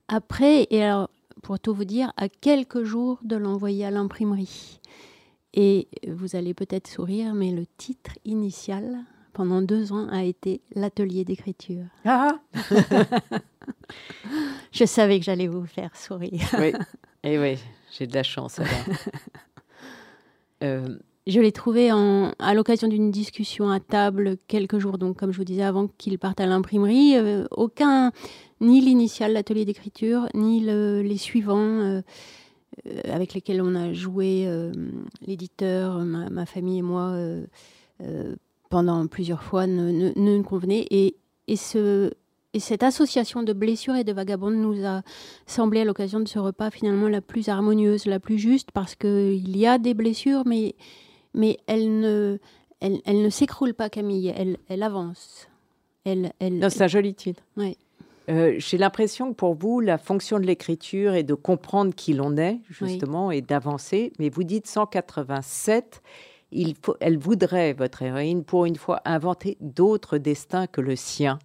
Après, 0.06 0.66
et 0.70 0.82
alors, 0.82 1.10
pour 1.42 1.58
tout 1.58 1.74
vous 1.74 1.84
dire, 1.84 2.12
à 2.16 2.28
quelques 2.28 2.84
jours 2.84 3.18
de 3.24 3.36
l'envoyer 3.36 3.84
à 3.86 3.90
l'imprimerie. 3.90 4.80
Et 5.54 5.88
vous 6.06 6.36
allez 6.36 6.54
peut-être 6.54 6.86
sourire, 6.88 7.34
mais 7.34 7.50
le 7.50 7.64
titre 7.76 8.12
initial, 8.24 8.98
pendant 9.32 9.62
deux 9.62 9.92
ans, 9.92 10.08
a 10.08 10.24
été 10.24 10.60
l'atelier 10.74 11.24
d'écriture. 11.24 11.84
Ah 12.04 12.38
Je 14.72 14.84
savais 14.84 15.18
que 15.18 15.24
j'allais 15.24 15.46
vous 15.46 15.64
faire 15.66 15.94
sourire. 15.96 16.46
Oui, 16.58 16.72
et 17.24 17.38
oui, 17.38 17.58
j'ai 17.96 18.06
de 18.06 18.14
la 18.14 18.22
chance. 18.22 18.60
Euh, 20.64 20.98
Je 21.28 21.40
l'ai 21.40 21.52
trouvé 21.52 21.92
en, 21.92 22.32
à 22.40 22.52
l'occasion 22.52 22.88
d'une 22.88 23.12
discussion 23.12 23.70
à 23.70 23.78
table 23.78 24.36
quelques 24.48 24.78
jours, 24.80 24.98
donc 24.98 25.16
comme 25.16 25.30
je 25.30 25.38
vous 25.38 25.44
disais 25.44 25.62
avant 25.62 25.86
qu'il 25.98 26.18
parte 26.18 26.40
à 26.40 26.46
l'imprimerie. 26.46 27.16
euh, 27.16 27.46
aucun, 27.52 28.10
ni 28.60 28.80
l'initial, 28.80 29.34
l'atelier 29.34 29.64
d'écriture, 29.64 30.26
ni 30.34 30.58
le- 30.60 31.00
les 31.02 31.16
suivants 31.16 31.58
euh, 31.60 32.02
euh, 32.88 33.00
avec 33.12 33.34
lesquels 33.34 33.62
on 33.62 33.76
a 33.76 33.92
joué, 33.92 34.46
euh, 34.48 34.72
l'éditeur, 35.24 36.00
ma, 36.00 36.28
ma 36.28 36.44
famille 36.44 36.78
et 36.78 36.82
moi, 36.82 37.10
euh, 37.12 37.46
euh, 38.02 38.34
pendant 38.68 39.06
plusieurs 39.06 39.42
fois, 39.42 39.66
ne, 39.66 40.12
ne, 40.14 40.42
convenaient. 40.42 40.86
Et, 40.90 41.16
et, 41.46 41.56
ce, 41.56 42.10
et 42.54 42.60
cette 42.60 42.82
association 42.82 43.42
de 43.42 43.52
blessures 43.52 43.96
et 43.96 44.04
de 44.04 44.12
vagabondes 44.12 44.56
nous 44.56 44.84
a 44.84 45.02
semblé 45.46 45.80
à 45.80 45.84
l'occasion 45.84 46.20
de 46.20 46.28
ce 46.28 46.38
repas 46.38 46.70
finalement 46.70 47.08
la 47.08 47.20
plus 47.20 47.48
harmonieuse, 47.48 48.06
la 48.06 48.20
plus 48.20 48.38
juste, 48.38 48.70
parce 48.72 48.94
qu'il 48.94 49.56
y 49.56 49.66
a 49.66 49.78
des 49.78 49.94
blessures, 49.94 50.42
mais 50.46 50.74
mais 51.34 51.58
elle 51.66 52.00
ne, 52.00 52.38
elle, 52.80 53.00
elle 53.04 53.22
ne 53.22 53.30
s'écroule 53.30 53.74
pas, 53.74 53.90
Camille. 53.90 54.32
Elle, 54.36 54.56
elle 54.68 54.82
avance. 54.82 55.48
Elle, 56.04 56.32
elle, 56.38 56.58
non, 56.58 56.70
c'est 56.70 56.84
un 56.84 56.88
joli 56.88 57.14
titre. 57.14 57.42
Ouais. 57.56 57.76
Euh, 58.28 58.54
j'ai 58.58 58.76
l'impression 58.76 59.30
que 59.30 59.36
pour 59.36 59.54
vous, 59.54 59.80
la 59.80 59.96
fonction 59.96 60.38
de 60.38 60.44
l'écriture 60.44 61.14
est 61.14 61.22
de 61.22 61.34
comprendre 61.34 61.94
qui 61.94 62.12
l'on 62.12 62.36
est, 62.36 62.60
justement, 62.68 63.30
et 63.30 63.40
d'avancer. 63.40 64.12
Mais 64.18 64.28
vous 64.28 64.44
dites 64.44 64.66
187, 64.66 66.02
il 66.50 66.74
faut, 66.80 66.96
elle 67.00 67.18
voudrait, 67.18 67.72
votre 67.72 68.02
héroïne, 68.02 68.44
pour 68.44 68.64
une 68.64 68.76
fois, 68.76 69.00
inventer 69.04 69.56
d'autres 69.60 70.18
destins 70.18 70.66
que 70.66 70.80
le 70.80 70.96
sien. 70.96 71.38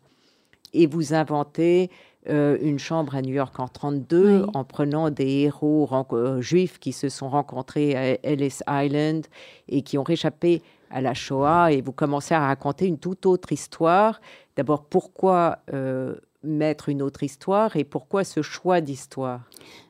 Et 0.74 0.88
vous 0.88 1.14
inventez 1.14 1.90
euh, 2.30 2.58
une 2.62 2.80
chambre 2.80 3.16
à 3.16 3.22
New 3.22 3.34
York 3.34 3.60
en 3.60 3.68
32 3.68 4.42
Oui. 4.44 4.50
en 4.54 4.64
prenant 4.64 5.10
des 5.10 5.42
héros 5.42 5.90
euh, 6.14 6.42
juifs 6.42 6.80
qui 6.80 6.94
se 6.94 7.10
sont 7.10 7.30
rencontrés 7.30 7.96
à 7.96 8.18
Ellis 8.24 8.60
Island 8.68 9.26
et 9.68 9.82
qui 9.82 9.98
ont 9.98 10.04
réchappé 10.04 10.62
à 10.90 11.02
la 11.02 11.14
Shoah. 11.14 11.74
Et 11.74 11.82
vous 11.82 11.92
commencez 11.92 12.34
à 12.34 12.40
raconter 12.40 12.88
une 12.88 12.98
toute 12.98 13.26
autre 13.26 13.52
histoire. 13.52 14.22
D'abord, 14.56 14.86
pourquoi 14.86 15.60
euh, 15.74 16.16
mettre 16.44 16.88
une 16.88 17.02
autre 17.02 17.24
histoire 17.24 17.76
et 17.76 17.84
pourquoi 17.84 18.24
ce 18.24 18.42
choix 18.42 18.80
d'histoire? 18.80 19.42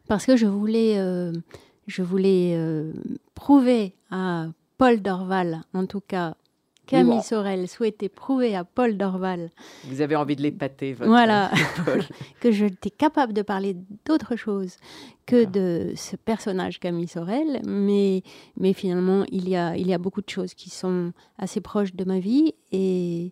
Parce 0.07 0.25
que 0.25 0.35
je 0.35 0.47
voulais, 0.47 0.97
euh, 0.97 1.31
je 1.87 2.01
voulais 2.01 2.59
prouver 3.35 3.95
à 4.09 4.47
Paul 4.83 5.01
Dorval, 5.01 5.61
en 5.73 5.85
tout 5.85 6.01
cas. 6.01 6.35
Camille 6.87 7.21
Sorel 7.21 7.69
souhaitait 7.69 8.09
prouver 8.09 8.53
à 8.53 8.65
Paul 8.65 8.97
Dorval. 8.97 9.49
Vous 9.85 10.01
avez 10.01 10.17
envie 10.17 10.35
de 10.35 10.41
l'épater, 10.41 10.91
votre 10.91 11.09
Voilà, 11.09 11.51
que 12.41 12.51
j'étais 12.51 12.89
capable 12.89 13.31
de 13.31 13.43
parler 13.43 13.77
d'autre 14.05 14.35
chose 14.35 14.75
que 15.25 15.45
de 15.45 15.93
ce 15.95 16.17
personnage 16.17 16.81
Camille 16.81 17.07
Sorel, 17.07 17.61
mais, 17.65 18.23
mais 18.57 18.73
finalement, 18.73 19.23
il 19.31 19.47
y, 19.47 19.55
a, 19.55 19.77
il 19.77 19.87
y 19.87 19.93
a 19.93 19.97
beaucoup 19.97 20.19
de 20.19 20.29
choses 20.29 20.53
qui 20.53 20.69
sont 20.69 21.13
assez 21.37 21.61
proches 21.61 21.95
de 21.95 22.03
ma 22.03 22.19
vie. 22.19 22.53
Et, 22.73 23.31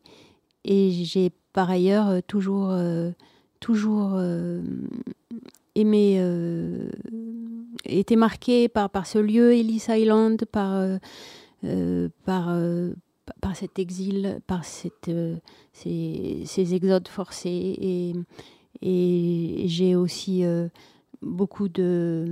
et 0.64 0.92
j'ai 1.04 1.34
par 1.52 1.70
ailleurs 1.70 2.24
toujours, 2.28 2.70
euh, 2.72 3.12
toujours 3.60 4.14
euh, 4.14 4.62
aimé, 5.76 6.16
euh, 6.18 6.90
été 7.84 8.16
marqué 8.16 8.70
par, 8.70 8.90
par 8.90 9.06
ce 9.06 9.20
lieu, 9.20 9.52
Ellis 9.52 9.84
Island, 9.90 10.46
par, 10.46 10.82
par 12.26 12.58
par 13.40 13.56
cet 13.56 13.80
exil, 13.80 14.40
par 14.48 14.62
euh, 15.08 15.36
ces, 15.74 16.44
ces, 16.46 16.74
exodes 16.74 17.08
forcés. 17.08 17.78
Et, 17.82 18.14
j'ai 18.84 19.96
aussi 19.96 20.44
euh, 20.44 20.68
beaucoup 21.22 21.70
de, 21.70 22.26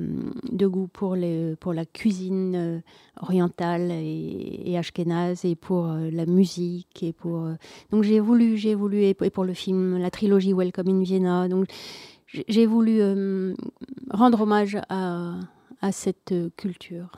de, 0.51 0.65
goût 0.65 0.87
pour, 0.87 1.15
les, 1.15 1.55
pour 1.57 1.73
la 1.73 1.85
cuisine 1.85 2.55
euh, 2.55 2.79
orientale 3.21 3.91
et, 3.91 4.63
et 4.65 4.77
ashkénaze 4.77 5.45
et 5.45 5.55
pour 5.55 5.87
la 5.87 6.25
musique. 6.25 7.03
Et 7.03 7.13
pour, 7.13 7.47
donc 7.91 8.03
j'ai 8.03 8.19
voulu, 8.19 8.57
j'ai 8.57 8.73
voulu, 8.73 9.03
et 9.03 9.13
pour 9.13 9.43
le 9.43 9.53
film, 9.53 9.97
la 9.97 10.09
trilogie 10.09 10.53
Welcome 10.53 10.89
in 10.89 11.03
Vienna. 11.03 11.47
Donc 11.47 11.67
j'ai 12.47 12.65
voulu 12.65 13.01
rendre 14.09 14.41
hommage 14.41 14.77
à, 14.89 15.35
à 15.81 15.91
cette 15.91 16.33
culture. 16.55 17.11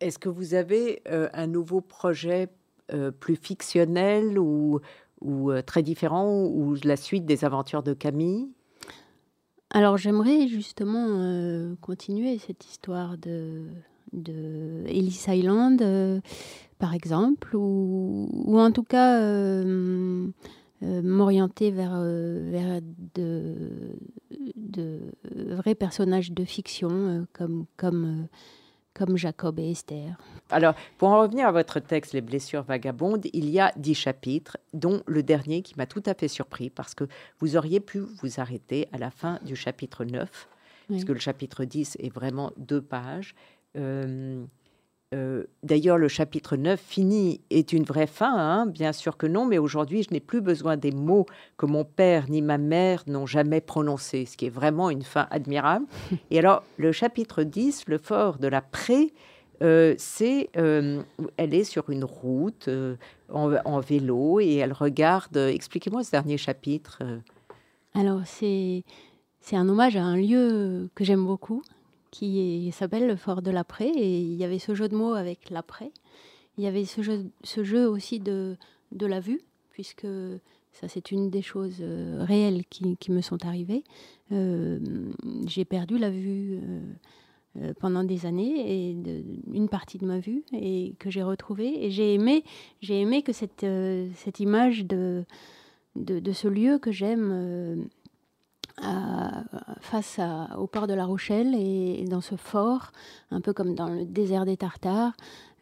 Est-ce 0.00 0.18
que 0.18 0.30
vous 0.30 0.54
avez 0.54 1.02
euh, 1.08 1.28
un 1.34 1.46
nouveau 1.46 1.82
projet 1.82 2.48
euh, 2.92 3.10
plus 3.10 3.36
fictionnel 3.36 4.38
ou, 4.38 4.80
euh, 5.22 5.62
très 5.62 5.82
différent 5.82 6.44
ou 6.46 6.74
la 6.84 6.96
suite 6.96 7.26
des 7.26 7.44
aventures 7.44 7.82
de 7.82 7.92
Camille? 7.92 8.48
Alors 9.72 9.98
j'aimerais 9.98 10.48
justement 10.48 11.76
continuer 11.80 12.38
cette 12.38 12.64
histoire 12.64 13.16
de, 13.18 13.66
de 14.12 14.82
Ellis 14.86 15.26
Island, 15.28 16.20
par 16.80 16.92
exemple, 16.92 17.54
ou, 17.54 18.28
ou, 18.32 18.58
en 18.58 18.72
tout 18.72 18.82
cas 18.82 19.20
m'orienter 20.82 21.70
vers, 21.70 22.00
vers 22.00 22.80
de, 23.14 23.54
de, 24.56 24.98
vrais 25.54 25.76
personnages 25.76 26.32
de 26.32 26.44
fiction 26.44 27.28
comme... 27.32 27.66
comme 27.76 28.26
comme 28.94 29.16
Jacob 29.16 29.58
et 29.58 29.70
Esther. 29.70 30.16
Alors, 30.50 30.74
pour 30.98 31.08
en 31.08 31.20
revenir 31.20 31.46
à 31.46 31.52
votre 31.52 31.80
texte, 31.80 32.12
Les 32.12 32.20
blessures 32.20 32.62
vagabondes, 32.62 33.26
il 33.32 33.48
y 33.48 33.60
a 33.60 33.72
dix 33.76 33.94
chapitres, 33.94 34.56
dont 34.72 35.02
le 35.06 35.22
dernier 35.22 35.62
qui 35.62 35.74
m'a 35.76 35.86
tout 35.86 36.02
à 36.06 36.14
fait 36.14 36.28
surpris, 36.28 36.70
parce 36.70 36.94
que 36.94 37.04
vous 37.38 37.56
auriez 37.56 37.80
pu 37.80 38.00
vous 38.00 38.40
arrêter 38.40 38.88
à 38.92 38.98
la 38.98 39.10
fin 39.10 39.38
du 39.44 39.56
chapitre 39.56 40.04
9, 40.04 40.48
puisque 40.88 41.08
le 41.08 41.18
chapitre 41.18 41.64
10 41.64 41.96
est 42.00 42.12
vraiment 42.12 42.52
deux 42.56 42.82
pages. 42.82 43.34
Euh, 43.76 44.44
euh, 45.12 45.44
d'ailleurs, 45.64 45.98
le 45.98 46.06
chapitre 46.06 46.56
9 46.56 46.80
fini 46.80 47.40
est 47.50 47.72
une 47.72 47.82
vraie 47.82 48.06
fin, 48.06 48.32
hein, 48.32 48.66
bien 48.66 48.92
sûr 48.92 49.16
que 49.16 49.26
non, 49.26 49.44
mais 49.44 49.58
aujourd'hui, 49.58 50.04
je 50.04 50.12
n'ai 50.12 50.20
plus 50.20 50.40
besoin 50.40 50.76
des 50.76 50.92
mots 50.92 51.26
que 51.56 51.66
mon 51.66 51.84
père 51.84 52.30
ni 52.30 52.42
ma 52.42 52.58
mère 52.58 53.02
n'ont 53.08 53.26
jamais 53.26 53.60
prononcés, 53.60 54.24
ce 54.24 54.36
qui 54.36 54.46
est 54.46 54.50
vraiment 54.50 54.88
une 54.88 55.02
fin 55.02 55.26
admirable. 55.30 55.86
Et 56.30 56.38
alors, 56.38 56.62
le 56.76 56.92
chapitre 56.92 57.42
10, 57.42 57.84
le 57.88 57.98
fort 57.98 58.38
de 58.38 58.46
la 58.46 58.60
pré, 58.60 59.12
euh, 59.62 59.96
c'est, 59.98 60.48
euh, 60.56 61.02
elle 61.36 61.54
est 61.54 61.64
sur 61.64 61.90
une 61.90 62.04
route 62.04 62.70
en, 63.28 63.80
vélo 63.80 64.40
et 64.40 64.54
elle 64.56 64.72
regarde. 64.72 65.36
Expliquez-moi 65.36 66.04
ce 66.04 66.12
dernier 66.12 66.38
chapitre. 66.38 67.02
Alors, 67.94 68.22
c'est, 68.24 68.84
c'est 69.40 69.56
un 69.56 69.68
hommage 69.68 69.96
à 69.96 70.02
un 70.02 70.16
lieu 70.16 70.88
que 70.94 71.04
j'aime 71.04 71.26
beaucoup, 71.26 71.62
qui 72.10 72.70
s'appelle 72.72 73.06
le 73.06 73.16
Fort 73.16 73.42
de 73.42 73.50
l'après. 73.50 73.88
Et 73.88 74.20
il 74.20 74.34
y 74.34 74.44
avait 74.44 74.58
ce 74.58 74.74
jeu 74.74 74.88
de 74.88 74.96
mots 74.96 75.14
avec 75.14 75.50
l'après. 75.50 75.92
Il 76.58 76.64
y 76.64 76.66
avait 76.66 76.84
ce 76.84 77.02
jeu, 77.02 77.88
aussi 77.88 78.20
de, 78.20 78.56
de 78.92 79.06
la 79.06 79.20
vue, 79.20 79.40
puisque 79.70 80.06
ça 80.72 80.88
c'est 80.88 81.10
une 81.10 81.30
des 81.30 81.42
choses 81.42 81.78
euh, 81.80 82.22
réelles 82.22 82.64
qui, 82.68 82.96
qui, 82.96 83.12
me 83.12 83.20
sont 83.20 83.44
arrivées. 83.46 83.84
Euh, 84.32 84.78
j'ai 85.46 85.64
perdu 85.64 85.98
la 85.98 86.10
vue 86.10 86.60
euh, 87.56 87.72
pendant 87.80 88.04
des 88.04 88.26
années, 88.26 88.90
et 88.90 88.96
une 89.52 89.68
partie 89.68 89.98
de 89.98 90.06
ma 90.06 90.18
vue, 90.18 90.44
et 90.52 90.94
que 90.98 91.10
j'ai 91.10 91.22
retrouvée. 91.22 91.84
Et 91.84 91.90
j'ai 91.90 92.14
aimé, 92.14 92.44
j'ai 92.80 93.00
aimé 93.00 93.22
que 93.22 93.32
cette, 93.32 93.66
cette 94.16 94.40
image 94.40 94.84
de, 94.84 95.24
de, 95.96 96.32
ce 96.32 96.46
lieu 96.46 96.78
que 96.78 96.92
j'aime 96.92 97.88
face 99.80 100.20
au 100.56 100.66
port 100.66 100.86
de 100.86 100.94
La 100.94 101.04
Rochelle 101.04 101.54
et, 101.54 102.04
dans 102.04 102.20
ce 102.20 102.36
fort, 102.36 102.92
un 103.30 103.40
peu 103.40 103.52
comme 103.52 103.74
dans 103.74 103.88
le 103.88 104.04
désert 104.04 104.44
des 104.44 104.56
Tartares, 104.56 105.12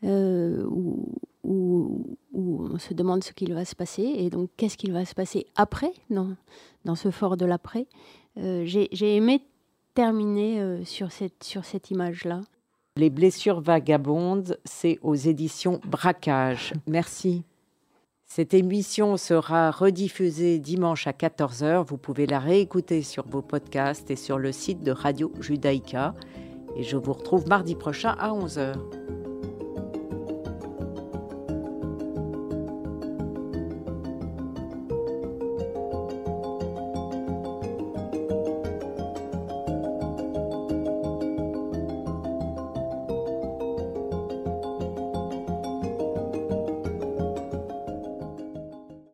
euh, 0.05 0.65
où, 0.65 1.15
on 2.35 2.79
se 2.79 2.95
demande 2.95 3.25
ce 3.25 3.33
qu'il 3.33 3.53
va 3.55 3.65
se 3.65 3.75
passer 3.75 4.03
et 4.03 4.31
donc 4.31 4.51
qu'est-ce 4.57 4.77
qu'il 4.77 4.93
va 4.93 5.05
se 5.05 5.15
passer 5.15 5.47
après 5.57 5.93
dans, 6.11 6.37
dans 6.85 6.95
ce 6.95 7.11
fort 7.11 7.37
de 7.37 7.47
l'après? 7.47 7.87
Euh, 8.37 8.65
j'ai 8.65 9.17
aimé 9.17 9.43
terminer 9.95 10.61
euh, 10.61 10.85
sur 10.85 11.11
cette, 11.11 11.43
sur 11.43 11.65
cette 11.65 11.91
image-là. 11.91 12.43
Les 12.97 13.11
blessures 13.11 13.61
vagabondes, 13.61 14.59
c'est 14.65 14.99
aux 15.03 15.15
éditions 15.15 15.81
Braquage. 15.85 16.75
Merci. 16.87 17.43
Cette 18.31 18.53
émission 18.53 19.17
sera 19.17 19.71
rediffusée 19.71 20.59
dimanche 20.59 21.07
à 21.07 21.13
14h. 21.13 21.83
Vous 21.87 21.97
pouvez 21.97 22.27
la 22.27 22.39
réécouter 22.39 23.01
sur 23.01 23.27
vos 23.27 23.41
podcasts 23.41 24.11
et 24.11 24.17
sur 24.17 24.39
le 24.39 24.53
site 24.53 24.85
de 24.85 24.93
Radio 24.93 25.33
Judaïka. 25.41 26.15
Et 26.77 26.83
je 26.83 26.99
vous 26.99 27.15
retrouve 27.15 27.49
mardi 27.49 27.75
prochain 27.75 28.15
à 28.19 28.29
11h. 28.33 28.75